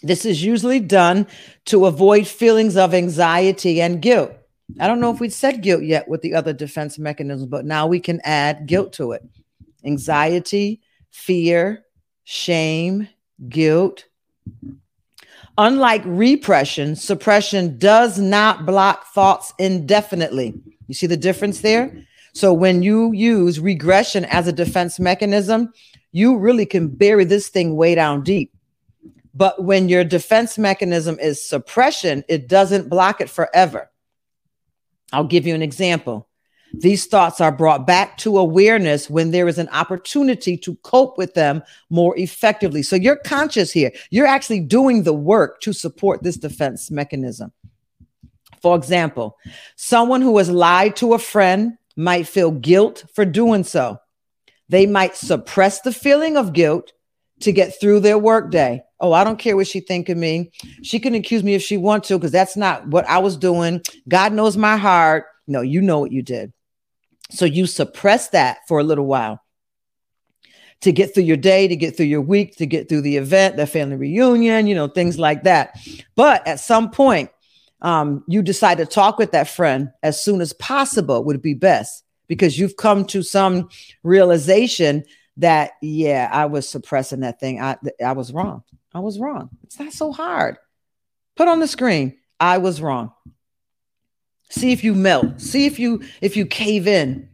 [0.04, 1.26] This is usually done
[1.66, 4.32] to avoid feelings of anxiety and guilt.
[4.80, 7.88] I don't know if we said guilt yet with the other defense mechanisms, but now
[7.88, 9.24] we can add guilt to it.
[9.84, 10.82] Anxiety,
[11.18, 11.84] fear,
[12.24, 13.08] shame,
[13.50, 14.06] guilt.
[15.58, 20.54] Unlike repression, suppression does not block thoughts indefinitely.
[20.88, 22.06] You see the difference there?
[22.34, 25.74] So when you use regression as a defense mechanism,
[26.12, 28.54] you really can bury this thing way down deep.
[29.34, 33.90] But when your defense mechanism is suppression, it doesn't block it forever.
[35.12, 36.27] I'll give you an example.
[36.80, 41.34] These thoughts are brought back to awareness when there is an opportunity to cope with
[41.34, 42.84] them more effectively.
[42.84, 43.92] So you're conscious here.
[44.12, 47.52] You're actually doing the work to support this defense mechanism.
[48.62, 49.38] For example,
[49.76, 54.00] someone who has lied to a friend might feel guilt for doing so.
[54.70, 56.92] They might suppress the feeling of guilt
[57.40, 58.84] to get through their workday.
[59.00, 60.52] Oh, I don't care what she think of me.
[60.84, 63.82] She can accuse me if she wants to, because that's not what I was doing.
[64.08, 65.26] God knows my heart.
[65.48, 66.52] No, you know what you did.
[67.30, 69.42] So you suppress that for a little while
[70.82, 73.58] to get through your day, to get through your week, to get through the event,
[73.58, 75.78] the family reunion, you know, things like that.
[76.16, 77.32] But at some point,
[77.82, 82.04] um, you decide to talk with that friend as soon as possible would be best
[82.28, 83.70] because you've come to some
[84.04, 85.04] realization
[85.38, 87.62] that yeah, I was suppressing that thing.
[87.62, 88.64] I I was wrong.
[88.94, 89.50] I was wrong.
[89.64, 90.58] It's not so hard.
[91.36, 92.18] Put on the screen.
[92.40, 93.12] I was wrong.
[94.50, 95.42] See if you melt.
[95.42, 97.30] See if you if you cave in.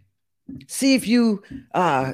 [0.67, 2.13] See if you uh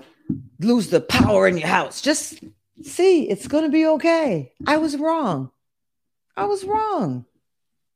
[0.60, 2.02] lose the power in your house.
[2.02, 2.44] Just
[2.84, 4.54] see, it's going to be okay.
[4.68, 5.52] I was wrong.
[6.36, 7.26] I was wrong.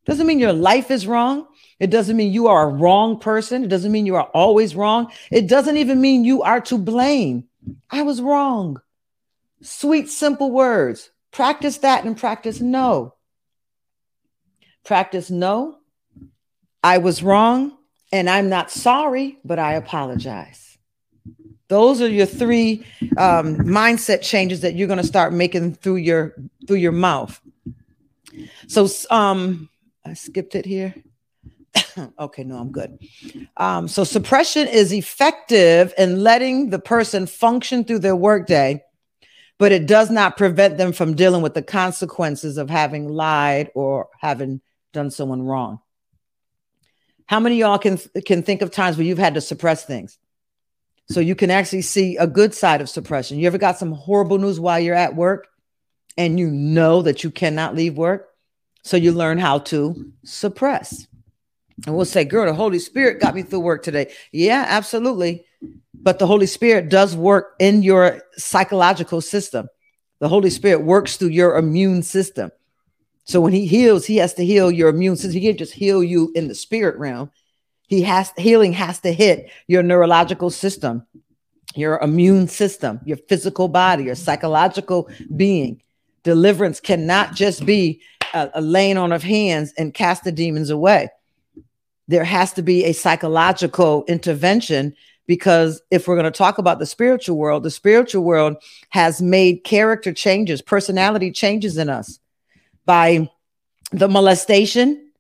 [0.05, 1.47] Doesn't mean your life is wrong.
[1.79, 3.63] It doesn't mean you are a wrong person.
[3.63, 5.11] It doesn't mean you are always wrong.
[5.31, 7.45] It doesn't even mean you are to blame.
[7.89, 8.81] I was wrong.
[9.61, 11.09] Sweet, simple words.
[11.31, 13.15] Practice that and practice no.
[14.83, 15.77] Practice no.
[16.83, 17.77] I was wrong
[18.11, 20.77] and I'm not sorry, but I apologize.
[21.69, 22.85] Those are your three
[23.17, 26.35] um, mindset changes that you're going to start making through your
[26.67, 27.39] through your mouth.
[28.67, 29.69] So, um,
[30.05, 30.93] I skipped it here.
[32.19, 32.99] okay, no, I'm good.
[33.57, 38.83] Um, so suppression is effective in letting the person function through their workday
[39.63, 44.09] but it does not prevent them from dealing with the consequences of having lied or
[44.19, 44.61] having
[44.91, 45.79] done someone wrong.
[47.25, 50.17] How many of y'all can can think of times where you've had to suppress things?
[51.09, 53.39] So you can actually see a good side of suppression.
[53.39, 55.47] You ever got some horrible news while you're at work
[56.17, 58.29] and you know that you cannot leave work?
[58.83, 61.07] So you learn how to suppress.
[61.85, 64.13] And we'll say, girl, the Holy Spirit got me through work today.
[64.31, 65.45] Yeah, absolutely.
[65.93, 69.67] But the Holy Spirit does work in your psychological system.
[70.19, 72.51] The Holy Spirit works through your immune system.
[73.25, 75.39] So when he heals, he has to heal your immune system.
[75.39, 77.31] He can't just heal you in the spirit realm.
[77.87, 81.05] He has healing has to hit your neurological system,
[81.75, 85.81] your immune system, your physical body, your psychological being.
[86.23, 88.01] Deliverance cannot just be
[88.33, 91.09] a, a laying on of hands and cast the demons away.
[92.07, 94.95] There has to be a psychological intervention
[95.27, 98.57] because if we're going to talk about the spiritual world, the spiritual world
[98.89, 102.19] has made character changes, personality changes in us
[102.85, 103.29] by
[103.91, 105.11] the molestation.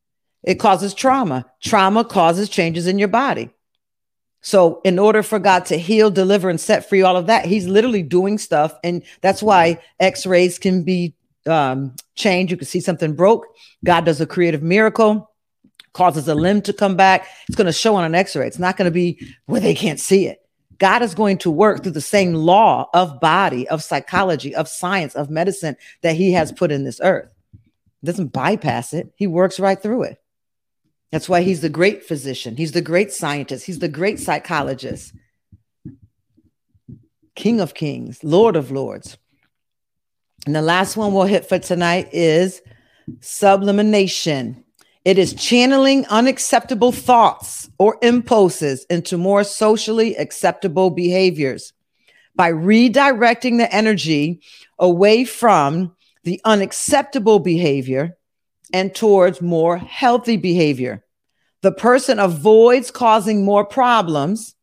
[0.43, 1.45] It causes trauma.
[1.61, 3.49] Trauma causes changes in your body.
[4.41, 7.65] So, in order for God to heal, deliver, and set free all of that, He's
[7.65, 8.77] literally doing stuff.
[8.83, 12.51] And that's why x rays can be um, changed.
[12.51, 13.47] You can see something broke.
[13.85, 15.31] God does a creative miracle,
[15.93, 17.27] causes a limb to come back.
[17.47, 18.47] It's going to show on an x ray.
[18.47, 20.41] It's not going to be where they can't see it.
[20.77, 25.15] God is going to work through the same law of body, of psychology, of science,
[25.15, 27.32] of medicine that He has put in this earth
[28.05, 30.17] doesn't bypass it, he works right through it.
[31.11, 35.13] That's why he's the great physician, he's the great scientist, he's the great psychologist,
[37.35, 39.17] King of Kings, Lord of Lords.
[40.45, 42.61] And the last one we'll hit for tonight is
[43.21, 44.63] sublimination.
[45.05, 51.73] It is channeling unacceptable thoughts or impulses into more socially acceptable behaviors
[52.35, 54.41] by redirecting the energy
[54.79, 58.17] away from the unacceptable behavior
[58.71, 61.03] and towards more healthy behavior.
[61.61, 64.55] The person avoids causing more problems.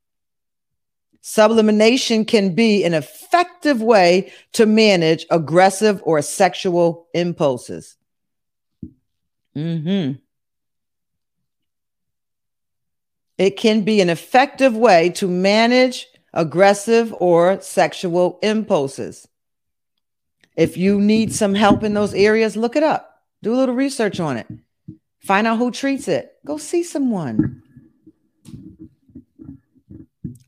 [1.23, 7.97] Sublimination can be an effective way to manage aggressive or sexual impulses.
[9.57, 10.19] Mm-hmm.
[13.39, 19.27] It can be an effective way to manage aggressive or sexual impulses.
[20.57, 23.23] If you need some help in those areas, look it up.
[23.43, 24.47] Do a little research on it.
[25.21, 26.33] Find out who treats it.
[26.47, 27.63] Go see someone.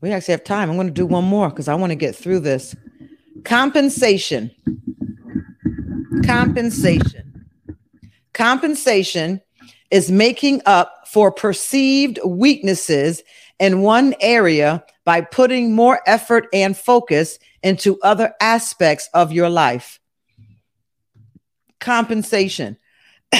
[0.01, 0.69] We actually have time.
[0.69, 2.75] I'm going to do one more because I want to get through this.
[3.45, 4.51] Compensation.
[6.25, 7.45] Compensation.
[8.33, 9.41] Compensation
[9.91, 13.21] is making up for perceived weaknesses
[13.59, 19.99] in one area by putting more effort and focus into other aspects of your life
[21.83, 22.77] compensation.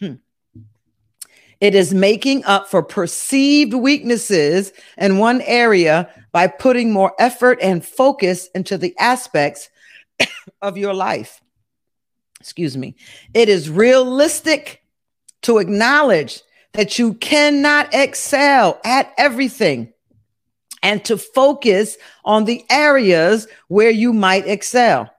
[0.00, 7.84] it is making up for perceived weaknesses in one area by putting more effort and
[7.84, 9.68] focus into the aspects
[10.62, 11.40] of your life.
[12.40, 12.96] Excuse me.
[13.34, 14.82] It is realistic
[15.42, 16.42] to acknowledge
[16.72, 19.92] that you cannot excel at everything
[20.82, 25.10] and to focus on the areas where you might excel.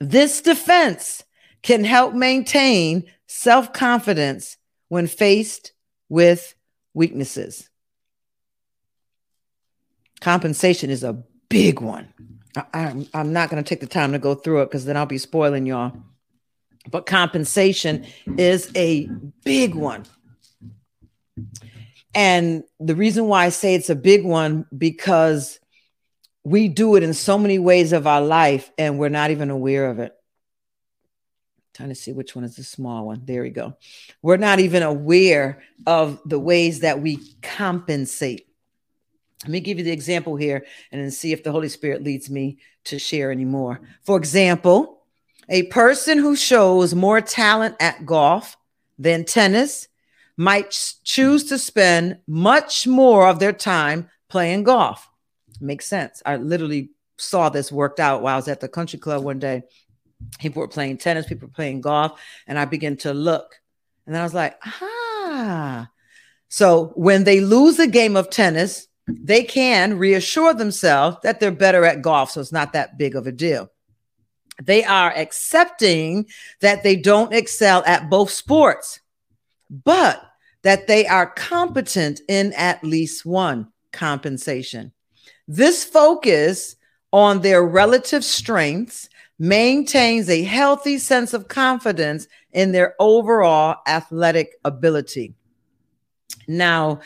[0.00, 1.24] This defense
[1.62, 4.56] can help maintain self confidence
[4.88, 5.72] when faced
[6.08, 6.54] with
[6.94, 7.68] weaknesses.
[10.20, 12.12] Compensation is a big one.
[12.56, 14.96] I, am I'm not going to take the time to go through it because then
[14.96, 15.92] I'll be spoiling y'all.
[16.90, 18.06] But compensation
[18.38, 19.08] is a
[19.44, 20.04] big one.
[22.14, 25.60] And the reason why I say it's a big one because
[26.44, 29.88] we do it in so many ways of our life and we're not even aware
[29.90, 30.12] of it.
[31.74, 33.22] trying to see which one is the small one.
[33.24, 33.74] There we go.
[34.22, 38.46] We're not even aware of the ways that we compensate.
[39.44, 42.28] Let me give you the example here and then see if the Holy Spirit leads
[42.28, 43.80] me to share any more.
[44.02, 45.02] For example,
[45.48, 48.56] a person who shows more talent at golf
[48.98, 49.88] than tennis
[50.40, 55.06] might choose to spend much more of their time playing golf.
[55.60, 56.22] Makes sense.
[56.24, 59.64] I literally saw this worked out while I was at the country club one day.
[60.38, 63.60] People were playing tennis, people were playing golf, and I began to look.
[64.06, 65.90] And I was like, ah.
[66.48, 71.84] So when they lose a game of tennis, they can reassure themselves that they're better
[71.84, 72.30] at golf.
[72.30, 73.70] So it's not that big of a deal.
[74.62, 76.28] They are accepting
[76.62, 79.00] that they don't excel at both sports,
[79.68, 80.26] but
[80.62, 84.92] that they are competent in at least one compensation.
[85.48, 86.76] This focus
[87.12, 89.08] on their relative strengths
[89.38, 95.34] maintains a healthy sense of confidence in their overall athletic ability.
[96.46, 97.00] Now,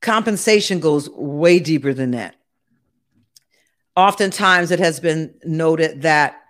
[0.00, 2.36] compensation goes way deeper than that.
[3.96, 6.40] Oftentimes, it has been noted that,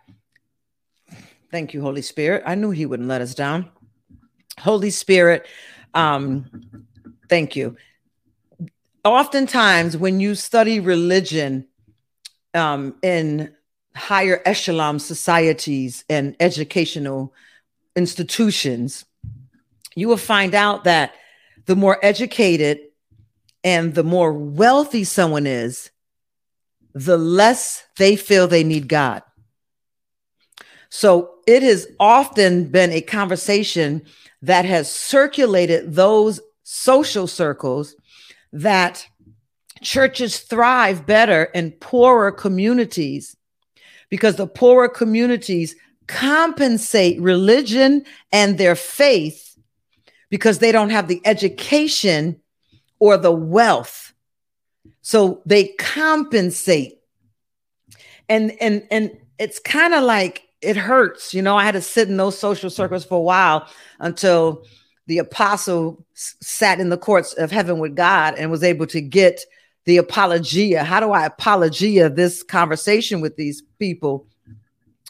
[1.51, 2.45] thank you, Holy Spirit.
[2.47, 3.71] I knew He wouldn't let us down.
[4.59, 5.49] Holy Spirit,
[5.95, 6.51] um,
[7.29, 7.77] thank you.
[9.05, 11.67] Oftentimes, when you study religion
[12.55, 13.55] um, in
[13.95, 17.35] higher echelon societies and educational
[17.97, 19.05] institutions,
[19.95, 21.15] you will find out that
[21.67, 22.81] the more educated
[23.65, 25.91] and the more wealthy someone is,
[26.95, 29.23] the less they feel they need God.
[30.89, 34.03] So it has often been a conversation
[34.43, 37.95] that has circulated those social circles
[38.53, 39.07] that
[39.83, 43.37] churches thrive better in poorer communities
[44.09, 45.77] because the poorer communities
[46.07, 49.57] compensate religion and their faith
[50.29, 52.41] because they don't have the education
[52.99, 54.13] or the wealth.
[55.03, 56.99] So they compensate.
[58.29, 61.35] And and and it's kind of like it hurts.
[61.35, 62.75] You know, I had to sit in those social mm.
[62.75, 64.65] circles for a while until
[65.07, 69.41] the apostle sat in the courts of heaven with God and was able to get
[69.85, 70.85] the apologia.
[70.85, 74.27] How do I apologia this conversation with these people?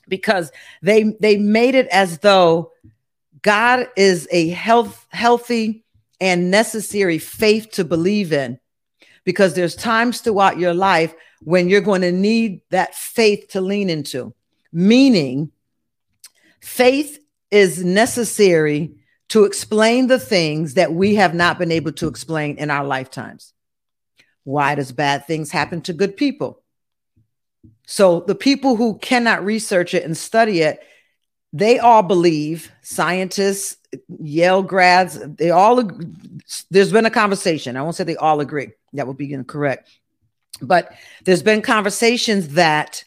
[0.09, 0.51] Because
[0.83, 2.73] they they made it as though
[3.43, 5.85] God is a health healthy
[6.21, 8.59] and necessary faith to believe in.
[9.25, 13.91] Because there's times throughout your life when you're going to need that faith to lean
[13.91, 14.35] into.
[14.73, 15.51] Meaning,
[16.61, 17.19] faith
[17.51, 18.95] is necessary
[19.29, 23.53] to explain the things that we have not been able to explain in our lifetimes.
[24.45, 26.63] Why does bad things happen to good people?
[27.87, 30.81] So the people who cannot research it and study it,
[31.53, 33.77] they all believe scientists,
[34.21, 35.91] Yale grads, they all
[36.71, 37.77] there's been a conversation.
[37.77, 38.71] I won't say they all agree.
[38.93, 39.89] That would be incorrect.
[40.63, 40.93] But
[41.25, 43.05] there's been conversations that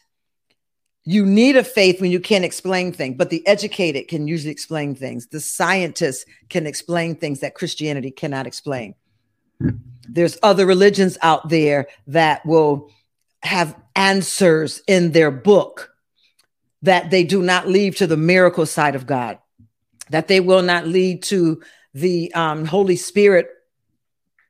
[1.04, 4.94] you need a faith when you can't explain things, but the educated can usually explain
[4.94, 5.26] things.
[5.26, 8.94] The scientists can explain things that Christianity cannot explain.
[10.08, 12.90] There's other religions out there that will
[13.42, 15.94] have answers in their book
[16.82, 19.38] that they do not leave to the miracle side of God,
[20.10, 23.48] that they will not lead to the um, Holy Spirit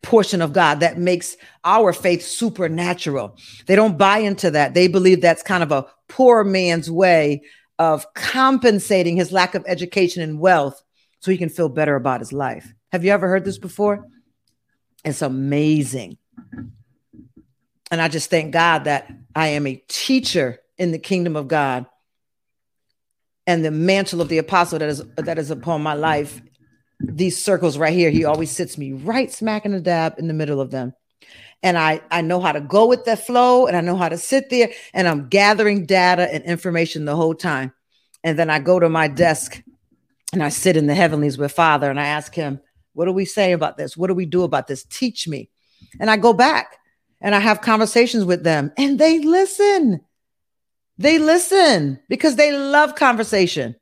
[0.04, 3.36] portion of God that makes our faith supernatural.
[3.66, 4.74] They don't buy into that.
[4.74, 7.42] They believe that's kind of a poor man's way
[7.78, 10.82] of compensating his lack of education and wealth
[11.20, 12.72] so he can feel better about his life.
[12.92, 14.06] Have you ever heard this before?
[15.04, 16.18] It's amazing.
[17.90, 21.86] And I just thank God that I am a teacher in the kingdom of God.
[23.46, 26.40] And the mantle of the apostle that is that is upon my life,
[27.12, 30.34] these circles right here, he always sits me right smack in the dab in the
[30.34, 30.94] middle of them.
[31.62, 34.18] And I, I know how to go with that flow and I know how to
[34.18, 37.72] sit there and I'm gathering data and information the whole time.
[38.22, 39.62] And then I go to my desk
[40.32, 42.60] and I sit in the heavenlies with Father and I ask him,
[42.92, 43.96] what do we say about this?
[43.96, 44.84] What do we do about this?
[44.84, 45.48] Teach me.
[45.98, 46.76] And I go back
[47.20, 50.00] and I have conversations with them and they listen.
[50.98, 53.74] They listen because they love conversation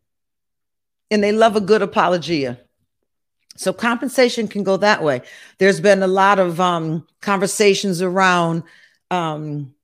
[1.11, 2.61] and they love a good apologia.
[3.57, 5.23] So compensation can go that way.
[5.59, 8.63] There's been a lot of um, conversations around.
[9.11, 9.75] Um,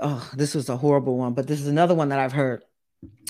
[0.00, 2.62] oh, this was a horrible one, but this is another one that I've heard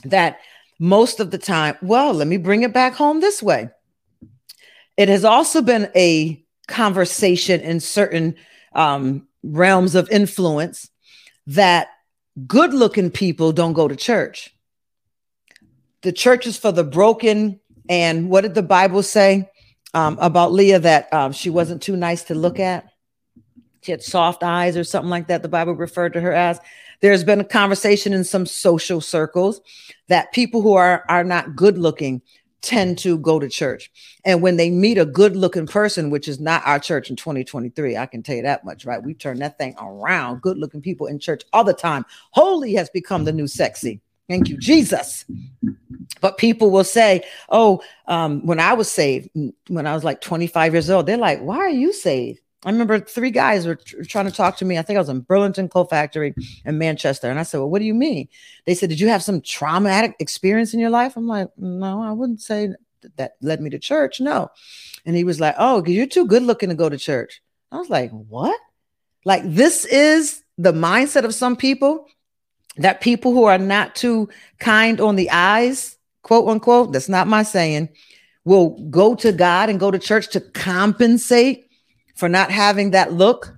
[0.05, 0.41] that
[0.79, 3.71] most of the time, well, let me bring it back home this way.
[4.97, 8.37] It has also been a conversation in certain
[8.75, 10.91] um, realms of influence
[11.47, 11.89] that
[12.47, 14.55] good looking people don't go to church.
[16.03, 17.61] The church is for the broken.
[17.89, 19.51] And what did the Bible say
[19.93, 22.87] um, about Leah that um, she wasn't too nice to look at?
[23.83, 25.43] She had soft eyes or something like that.
[25.43, 26.59] The Bible referred to her as.
[27.01, 29.61] There's been a conversation in some social circles
[30.09, 32.23] that people who are, are not good looking
[32.65, 33.91] tend to go to church.
[34.25, 37.99] And when they meet a good looking person, which is not our church in 2023,
[37.99, 39.03] I can tell you that much, right?
[39.03, 40.41] We turn that thing around.
[40.41, 42.07] Good looking people in church all the time.
[42.31, 44.01] Holy has become the new sexy.
[44.29, 45.25] Thank you, Jesus.
[46.21, 49.29] But people will say, Oh, um, when I was saved,
[49.69, 52.41] when I was like 25 years old, they're like, Why are you saved?
[52.65, 54.79] I remember three guys were tr- trying to talk to me.
[54.79, 57.29] I think I was in Burlington Coat Factory in Manchester.
[57.29, 58.29] And I said, Well, what do you mean?
[58.65, 61.17] They said, Did you have some traumatic experience in your life?
[61.17, 62.71] I'm like, No, I wouldn't say
[63.17, 64.21] that led me to church.
[64.21, 64.51] No.
[65.05, 67.43] And he was like, Oh, you're too good looking to go to church.
[67.71, 68.59] I was like, What?
[69.27, 72.07] Like, this is the mindset of some people
[72.77, 77.43] that people who are not too kind on the eyes, quote unquote, that's not my
[77.43, 77.89] saying,
[78.45, 81.69] will go to God and go to church to compensate
[82.15, 83.57] for not having that look.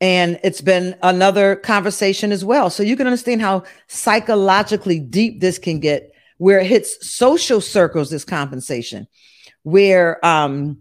[0.00, 2.70] And it's been another conversation as well.
[2.70, 8.10] So you can understand how psychologically deep this can get, where it hits social circles,
[8.10, 9.06] this compensation,
[9.62, 10.78] where um,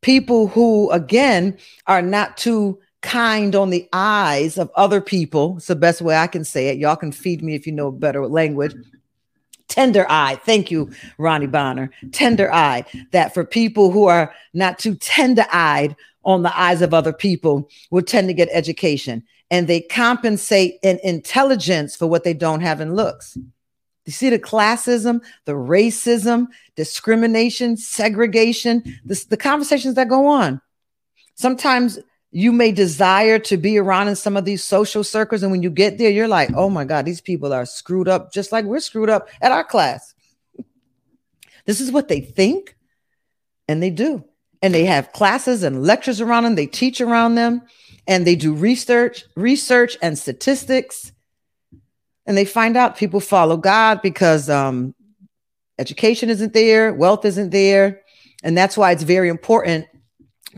[0.00, 5.56] people who, again, are not too kind on the eyes of other people.
[5.58, 6.78] It's the best way I can say it.
[6.78, 8.74] Y'all can feed me if you know better language
[9.72, 10.38] tender eye.
[10.44, 11.90] Thank you, Ronnie Bonner.
[12.12, 12.84] Tender eye.
[13.12, 17.68] That for people who are not too tender eyed on the eyes of other people
[17.90, 22.80] will tend to get education and they compensate in intelligence for what they don't have
[22.80, 23.36] in looks.
[24.04, 30.60] You see the classism, the racism, discrimination, segregation, this, the conversations that go on.
[31.34, 31.98] Sometimes
[32.32, 35.42] you may desire to be around in some of these social circles.
[35.42, 38.32] And when you get there, you're like, oh my God, these people are screwed up,
[38.32, 40.14] just like we're screwed up at our class.
[41.64, 42.76] This is what they think,
[43.68, 44.24] and they do.
[44.62, 47.62] And they have classes and lectures around them, they teach around them,
[48.08, 51.12] and they do research, research and statistics.
[52.26, 54.96] And they find out people follow God because um,
[55.78, 58.00] education isn't there, wealth isn't there.
[58.42, 59.86] And that's why it's very important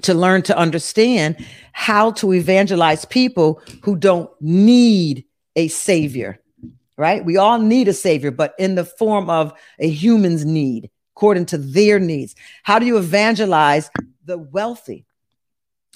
[0.03, 5.25] to learn to understand how to evangelize people who don't need
[5.57, 6.41] a savior,
[6.97, 7.25] right?
[7.25, 11.59] We all need a savior, but in the form of a human's need, according to
[11.59, 12.35] their needs.
[12.63, 13.91] How do you evangelize
[14.25, 15.05] the wealthy?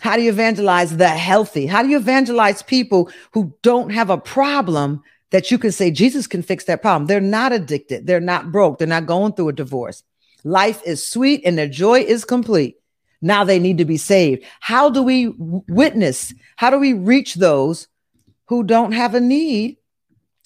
[0.01, 1.67] How do you evangelize the healthy?
[1.67, 6.27] How do you evangelize people who don't have a problem that you can say Jesus
[6.27, 7.07] can fix that problem?
[7.07, 10.05] They're not addicted, they're not broke, they're not going through a divorce.
[10.45, 12.78] Life is sweet and their joy is complete.
[13.21, 14.45] Now they need to be saved.
[14.61, 16.33] How do we witness?
[16.57, 17.89] How do we reach those
[18.47, 19.77] who don't have a need?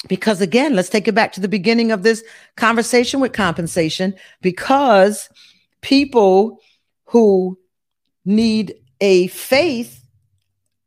[0.09, 2.25] Because again, let's take it back to the beginning of this
[2.57, 4.15] conversation with compensation.
[4.41, 5.29] Because
[5.81, 6.61] people
[7.07, 7.59] who
[8.25, 10.05] need a faith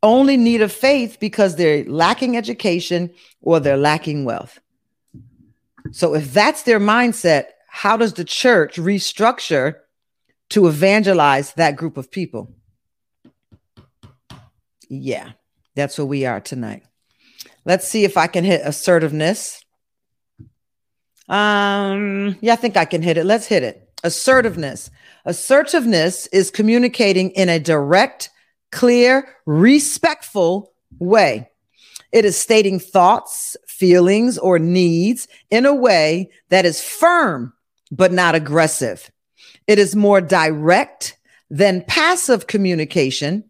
[0.02, 3.12] only need a faith because they're lacking education
[3.42, 4.60] or they're lacking wealth.
[5.92, 9.76] So if that's their mindset, how does the church restructure
[10.50, 12.54] to evangelize that group of people.
[14.90, 15.32] Yeah,
[15.76, 16.84] that's where we are tonight.
[17.66, 19.64] Let's see if I can hit assertiveness.
[21.28, 23.26] Um, yeah, I think I can hit it.
[23.26, 23.90] Let's hit it.
[24.04, 24.92] Assertiveness.
[25.26, 28.30] Assertiveness is communicating in a direct,
[28.72, 31.50] clear, respectful way.
[32.12, 37.54] It is stating thoughts, feelings, or needs in a way that is firm
[37.92, 39.12] but not aggressive.
[39.68, 41.18] It is more direct
[41.50, 43.46] than passive communication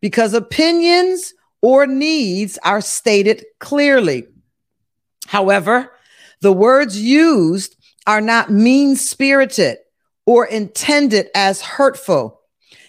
[0.00, 4.26] because opinions or needs are stated clearly.
[5.26, 5.92] However,
[6.40, 9.78] the words used are not mean spirited
[10.26, 12.40] or intended as hurtful.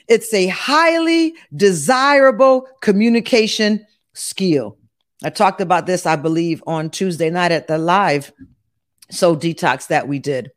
[0.07, 4.77] It's a highly desirable communication skill.
[5.23, 8.31] I talked about this, I believe, on Tuesday night at the live
[9.11, 10.51] so detox that we did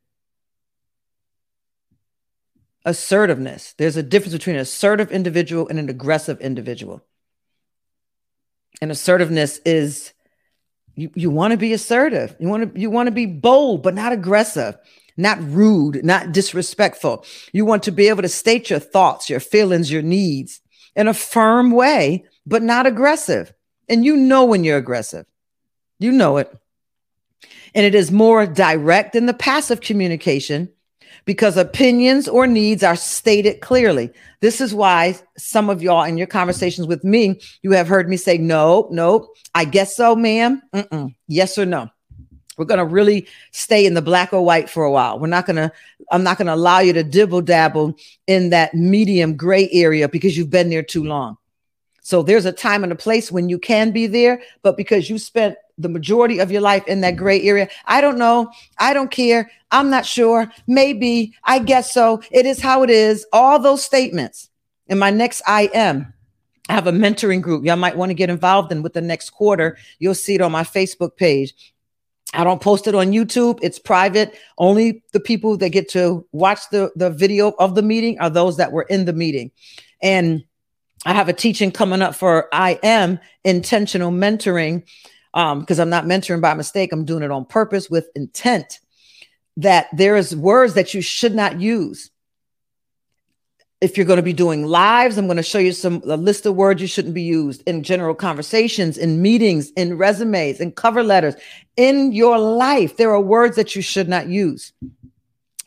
[2.85, 3.75] assertiveness.
[3.79, 7.03] There's a difference between an assertive individual and an aggressive individual.
[8.81, 10.13] And assertiveness is
[10.95, 12.37] you, you want to be assertive.
[12.39, 14.77] You want to you want to be bold but not aggressive,
[15.17, 17.25] not rude, not disrespectful.
[17.53, 20.61] You want to be able to state your thoughts, your feelings, your needs
[20.95, 23.53] in a firm way but not aggressive.
[23.89, 25.27] And you know when you're aggressive.
[25.99, 26.55] You know it.
[27.75, 30.71] And it is more direct than the passive communication
[31.25, 34.11] because opinions or needs are stated clearly.
[34.41, 38.17] This is why some of y'all in your conversations with me, you have heard me
[38.17, 40.63] say, no, no, I guess so, ma'am.
[40.75, 41.15] Mm-mm.
[41.29, 41.89] Yes or no.
[42.57, 45.19] We're going to really stay in the black or white for a while.
[45.19, 45.73] We're not going to,
[46.13, 47.97] I'm not going to allow you to dibble dabble
[48.27, 51.37] in that medium gray area because you've been there too long.
[52.05, 55.19] So there's a time and a place when you can be there, but because you
[55.19, 57.67] spent the majority of your life in that gray area.
[57.87, 58.53] I don't know.
[58.79, 59.51] I don't care.
[59.71, 60.53] I'm not sure.
[60.67, 61.35] Maybe.
[61.45, 62.23] I guess so.
[62.31, 63.27] It is how it is.
[63.33, 64.51] All those statements.
[64.87, 66.13] In my next IM,
[66.69, 69.31] I have a mentoring group y'all might want to get involved in with the next
[69.31, 69.79] quarter.
[69.99, 71.55] You'll see it on my Facebook page.
[72.35, 73.61] I don't post it on YouTube.
[73.63, 74.39] It's private.
[74.59, 78.59] Only the people that get to watch the, the video of the meeting are those
[78.59, 79.53] that were in the meeting.
[80.03, 80.45] And
[81.05, 84.85] I have a teaching coming up for I am intentional mentoring
[85.35, 88.81] um because i'm not mentoring by mistake i'm doing it on purpose with intent
[89.59, 92.11] that there is words that you should not use
[93.81, 96.47] if you're going to be doing lives, I'm going to show you some a list
[96.47, 101.03] of words you shouldn't be used in general conversations, in meetings, in resumes, in cover
[101.03, 101.35] letters,
[101.77, 102.97] in your life.
[102.97, 104.73] There are words that you should not use.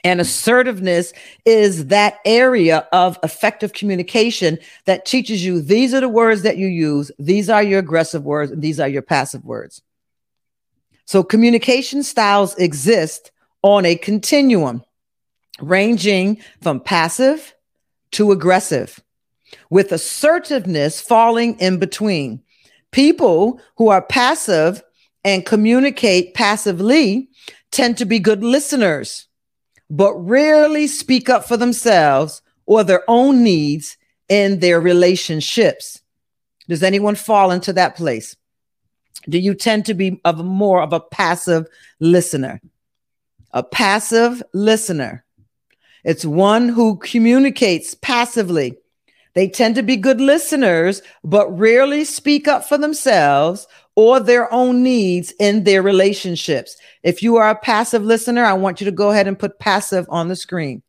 [0.07, 1.11] And assertiveness
[1.43, 6.67] is that area of effective communication that teaches you these are the words that you
[6.67, 9.81] use, these are your aggressive words, and these are your passive words.
[11.03, 13.31] So communication styles exist
[13.63, 14.81] on a continuum
[15.59, 17.53] ranging from passive
[18.11, 19.03] to aggressive,
[19.69, 22.41] with assertiveness falling in between.
[22.91, 24.81] People who are passive
[25.25, 27.27] and communicate passively
[27.71, 29.26] tend to be good listeners,
[29.89, 33.97] but rarely speak up for themselves or their own needs
[34.29, 36.01] in their relationships.
[36.67, 38.35] Does anyone fall into that place?
[39.29, 41.67] Do you tend to be of more of a passive
[41.99, 42.61] listener?
[43.51, 45.25] A passive listener
[46.07, 48.77] it's one who communicates passively.
[49.33, 53.67] They tend to be good listeners, but rarely speak up for themselves
[53.97, 56.77] or their own needs in their relationships.
[57.01, 60.05] If you are a passive listener, I want you to go ahead and put passive
[60.09, 60.83] on the screen.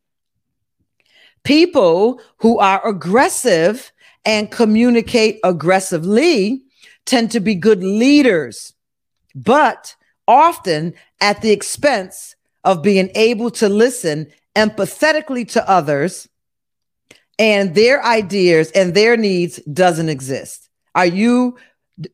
[1.43, 3.91] People who are aggressive
[4.25, 6.61] and communicate aggressively
[7.07, 8.73] tend to be good leaders,
[9.33, 9.95] but
[10.27, 16.29] often at the expense of being able to listen empathetically to others
[17.39, 20.69] and their ideas and their needs doesn't exist.
[20.93, 21.57] Are you,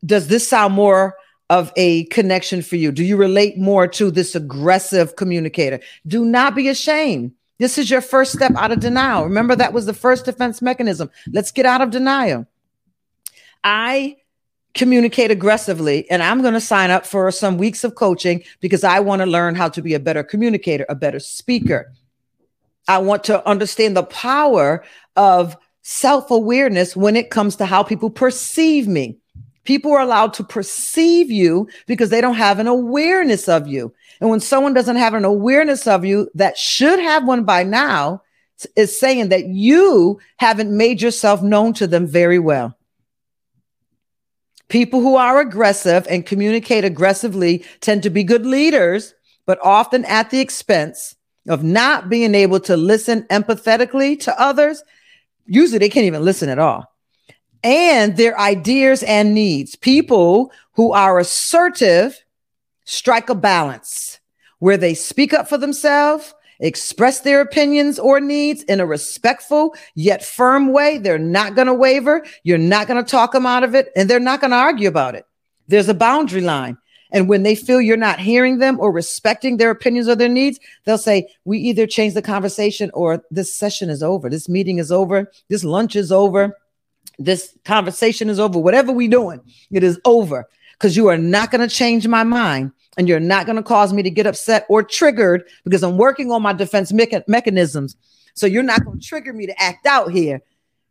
[0.05, 1.15] does this sound more
[1.49, 2.91] of a connection for you?
[2.91, 5.79] Do you relate more to this aggressive communicator?
[6.07, 7.33] Do not be ashamed.
[7.57, 9.23] This is your first step out of denial.
[9.23, 11.09] Remember, that was the first defense mechanism.
[11.31, 12.47] Let's get out of denial.
[13.63, 14.17] I
[14.73, 18.99] communicate aggressively and I'm going to sign up for some weeks of coaching because I
[18.99, 21.93] want to learn how to be a better communicator, a better speaker.
[22.88, 24.83] I want to understand the power
[25.15, 29.17] of self awareness when it comes to how people perceive me.
[29.66, 33.93] People are allowed to perceive you because they don't have an awareness of you.
[34.22, 38.22] And when someone doesn't have an awareness of you that should have one by now,
[38.76, 42.78] is saying that you haven't made yourself known to them very well.
[44.68, 49.13] People who are aggressive and communicate aggressively tend to be good leaders,
[49.45, 51.16] but often at the expense
[51.47, 54.84] of not being able to listen empathetically to others,
[55.45, 56.94] usually they can't even listen at all.
[57.66, 59.76] And their ideas and needs.
[59.76, 62.24] People who are assertive
[62.86, 64.20] strike a balance
[64.59, 70.24] where they speak up for themselves, express their opinions or needs in a respectful yet
[70.24, 70.99] firm way.
[70.99, 72.24] They're not going to waver.
[72.43, 74.88] You're not going to talk them out of it, and they're not going to argue
[74.88, 75.26] about it.
[75.68, 76.78] There's a boundary line.
[77.11, 80.59] And when they feel you're not hearing them or respecting their opinions or their needs,
[80.84, 84.30] they'll say, We either change the conversation or this session is over.
[84.30, 85.32] This meeting is over.
[85.49, 86.57] This lunch is over.
[87.18, 88.59] This conversation is over.
[88.59, 89.41] Whatever we're doing,
[89.72, 93.45] it is over because you are not going to change my mind and you're not
[93.45, 96.91] going to cause me to get upset or triggered because I'm working on my defense
[96.91, 97.95] mecha- mechanisms.
[98.34, 100.41] So you're not going to trigger me to act out here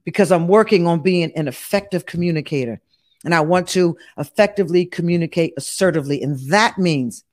[0.04, 2.80] because I'm working on being an effective communicator
[3.24, 6.22] and I want to effectively communicate assertively.
[6.22, 7.24] And that means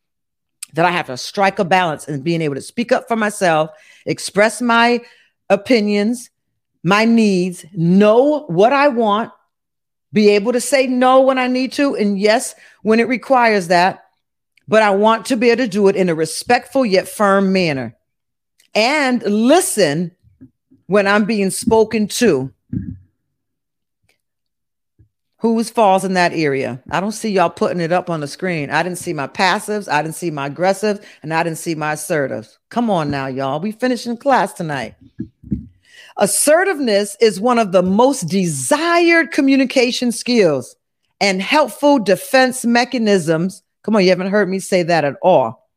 [0.73, 3.71] that I have to strike a balance in being able to speak up for myself,
[4.05, 5.01] express my
[5.49, 6.29] opinions,
[6.83, 9.31] my needs, know what I want,
[10.13, 14.05] be able to say no when I need to, and yes when it requires that.
[14.67, 17.95] But I want to be able to do it in a respectful yet firm manner
[18.73, 20.11] and listen
[20.87, 22.53] when I'm being spoken to
[25.41, 26.83] Whose falls in that area?
[26.91, 28.69] I don't see y'all putting it up on the screen.
[28.69, 31.93] I didn't see my passives, I didn't see my aggressives, and I didn't see my
[31.93, 32.59] assertives.
[32.69, 33.59] Come on now, y'all.
[33.59, 34.93] We finishing class tonight.
[36.21, 40.75] Assertiveness is one of the most desired communication skills
[41.19, 43.63] and helpful defense mechanisms.
[43.81, 45.67] Come on, you haven't heard me say that at all.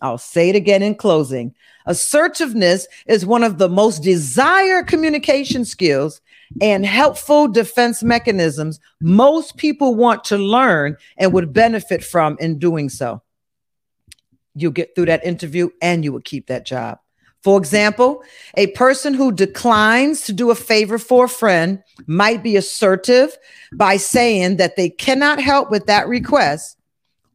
[0.00, 1.54] I'll say it again in closing.
[1.84, 6.22] Assertiveness is one of the most desired communication skills
[6.62, 12.88] and helpful defense mechanisms most people want to learn and would benefit from in doing
[12.88, 13.20] so.
[14.54, 17.01] You'll get through that interview and you will keep that job.
[17.42, 18.22] For example,
[18.56, 23.36] a person who declines to do a favor for a friend might be assertive
[23.74, 26.78] by saying that they cannot help with that request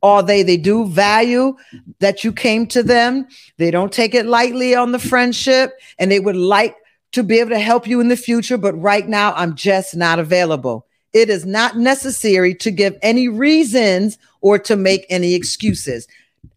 [0.01, 1.55] or they they do value
[1.99, 3.27] that you came to them
[3.57, 6.75] they don't take it lightly on the friendship and they would like
[7.11, 10.19] to be able to help you in the future, but right now I'm just not
[10.19, 10.85] available.
[11.13, 16.07] It is not necessary to give any reasons or to make any excuses.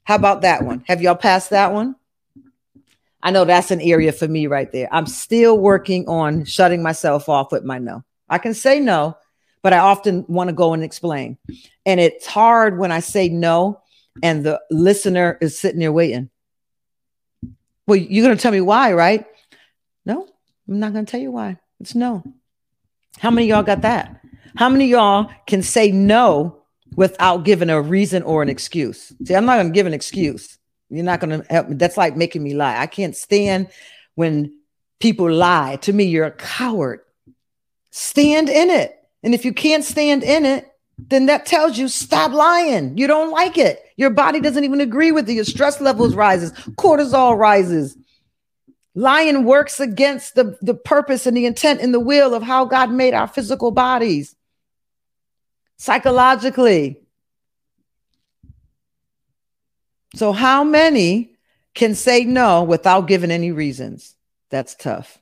[0.04, 0.84] How about that one?
[0.86, 1.96] Have y'all passed that one?
[3.22, 4.88] I know that's an area for me right there.
[4.92, 8.02] I'm still working on shutting myself off with my no.
[8.28, 9.16] I can say no,
[9.62, 11.36] but I often want to go and explain.
[11.84, 13.82] And it's hard when I say no
[14.22, 16.30] and the listener is sitting there waiting.
[17.86, 19.26] Well, you're going to tell me why, right?
[20.06, 20.28] No,
[20.68, 21.58] I'm not going to tell you why.
[21.80, 22.22] It's no.
[23.18, 24.20] How many y'all got that?
[24.56, 26.62] How many y'all can say no
[26.94, 29.12] without giving a reason or an excuse?
[29.24, 30.58] See, I'm not going to give an excuse.
[30.90, 31.76] You're not going to help me.
[31.76, 32.78] That's like making me lie.
[32.78, 33.68] I can't stand
[34.16, 34.52] when
[34.98, 35.76] people lie.
[35.82, 37.00] To me, you're a coward.
[37.90, 38.96] Stand in it.
[39.22, 40.66] And if you can't stand in it,
[41.08, 42.98] then that tells you stop lying.
[42.98, 43.82] You don't like it.
[43.96, 45.34] Your body doesn't even agree with it.
[45.34, 47.96] Your stress levels rises, cortisol rises.
[48.94, 52.90] Lying works against the, the purpose and the intent and the will of how God
[52.90, 54.34] made our physical bodies.
[55.76, 57.00] Psychologically.
[60.14, 61.36] So, how many
[61.74, 64.16] can say no without giving any reasons?
[64.50, 65.18] That's tough.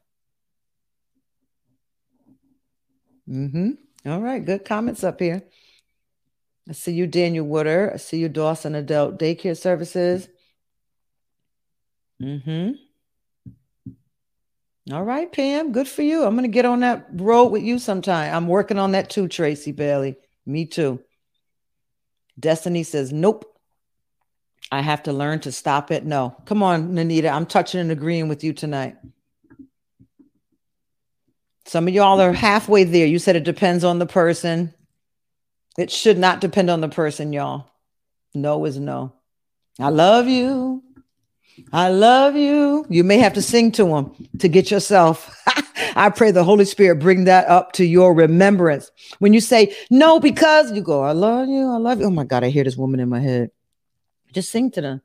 [3.29, 3.73] Mm-hmm.
[4.07, 5.43] All right, good comments up here.
[6.69, 7.93] I see you, Daniel Wooder.
[7.95, 10.29] I see you, Dawson Adult Daycare Services.
[12.23, 12.73] Mm-hmm.
[14.93, 15.73] All right, Pam.
[15.73, 16.25] Good for you.
[16.25, 18.35] I'm gonna get on that road with you sometime.
[18.35, 20.17] I'm working on that too, Tracy Bailey.
[20.47, 21.01] Me too.
[22.41, 23.58] Destiny says, Nope.
[24.71, 26.05] I have to learn to stop it.
[26.05, 26.37] No.
[26.45, 27.31] Come on, Nanita.
[27.31, 28.97] I'm touching and agreeing with you tonight.
[31.65, 33.07] Some of y'all are halfway there.
[33.07, 34.73] You said it depends on the person.
[35.79, 37.67] It should not depend on the person, y'all.
[38.35, 39.13] No is no.
[39.79, 40.83] I love you.
[41.73, 42.87] I love you.
[42.89, 45.35] You may have to sing to him to get yourself.
[45.97, 48.91] I pray the Holy Spirit bring that up to your remembrance.
[49.19, 51.71] When you say no, because you go, I love you.
[51.71, 52.07] I love you.
[52.07, 53.51] Oh my God, I hear this woman in my head.
[54.39, 55.03] Just sing to them.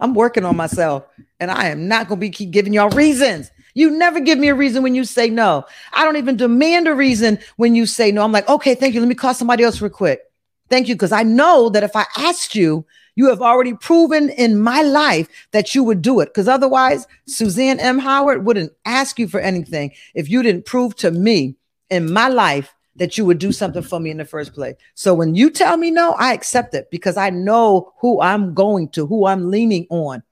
[0.00, 1.06] I'm working on myself
[1.38, 3.52] and I am not going to be keep giving y'all reasons.
[3.72, 5.64] You never give me a reason when you say no.
[5.92, 8.24] I don't even demand a reason when you say no.
[8.24, 9.00] I'm like, okay, thank you.
[9.00, 10.22] Let me call somebody else real quick.
[10.68, 10.96] Thank you.
[10.96, 12.84] Because I know that if I asked you,
[13.14, 16.30] you have already proven in my life that you would do it.
[16.30, 18.00] Because otherwise, Suzanne M.
[18.00, 21.54] Howard wouldn't ask you for anything if you didn't prove to me
[21.90, 24.76] in my life that you would do something for me in the first place.
[24.94, 28.90] So when you tell me no, I accept it because I know who I'm going
[28.90, 30.22] to, who I'm leaning on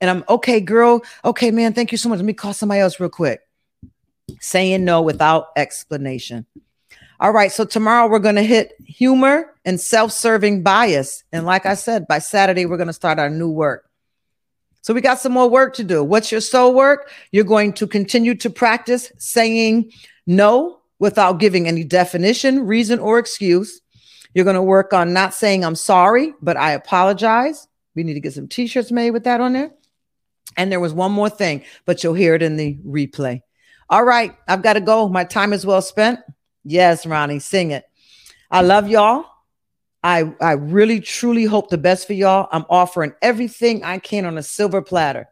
[0.00, 1.02] and I'm okay, girl.
[1.26, 2.16] Okay, man, thank you so much.
[2.16, 3.42] Let me call somebody else real quick.
[4.40, 6.46] Saying no without explanation.
[7.20, 11.22] All right, so tomorrow we're going to hit humor and self serving bias.
[11.32, 13.90] And like I said, by Saturday, we're going to start our new work.
[14.80, 16.02] So we got some more work to do.
[16.02, 17.10] What's your soul work?
[17.30, 19.92] You're going to continue to practice saying
[20.26, 23.80] no without giving any definition, reason, or excuse.
[24.34, 27.66] You're going to work on not saying I'm sorry, but I apologize.
[27.96, 29.72] We need to get some t shirts made with that on there.
[30.56, 33.40] And there was one more thing, but you'll hear it in the replay.
[33.88, 35.08] All right, I've got to go.
[35.08, 36.20] My time is well spent.
[36.62, 37.84] Yes, Ronnie, sing it.
[38.50, 39.24] I love y'all.
[40.02, 42.48] I I really truly hope the best for y'all.
[42.52, 45.28] I'm offering everything I can on a silver platter.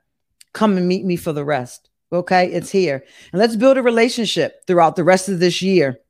[0.52, 1.87] Come and meet me for the rest.
[2.12, 3.04] Okay, it's here.
[3.32, 6.00] And let's build a relationship throughout the rest of this year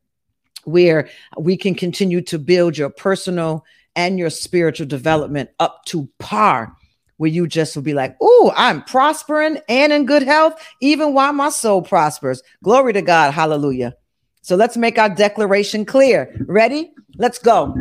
[0.64, 3.64] where we can continue to build your personal
[3.96, 6.76] and your spiritual development up to par
[7.16, 11.32] where you just will be like, Oh, I'm prospering and in good health, even while
[11.32, 12.42] my soul prospers.
[12.62, 13.34] Glory to God.
[13.34, 13.96] Hallelujah.
[14.42, 16.34] So let's make our declaration clear.
[16.46, 16.92] Ready?
[17.16, 17.76] Let's go.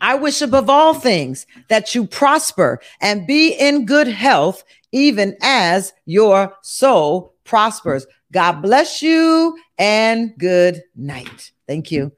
[0.00, 5.92] I wish above all things that you prosper and be in good health, even as
[6.04, 8.06] your soul prospers.
[8.32, 11.52] God bless you and good night.
[11.66, 12.12] Thank you.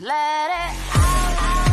[0.00, 1.69] Let it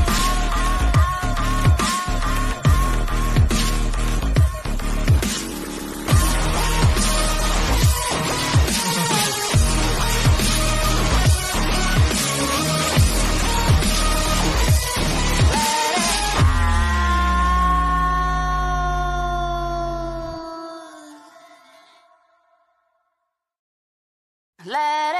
[24.67, 25.15] Let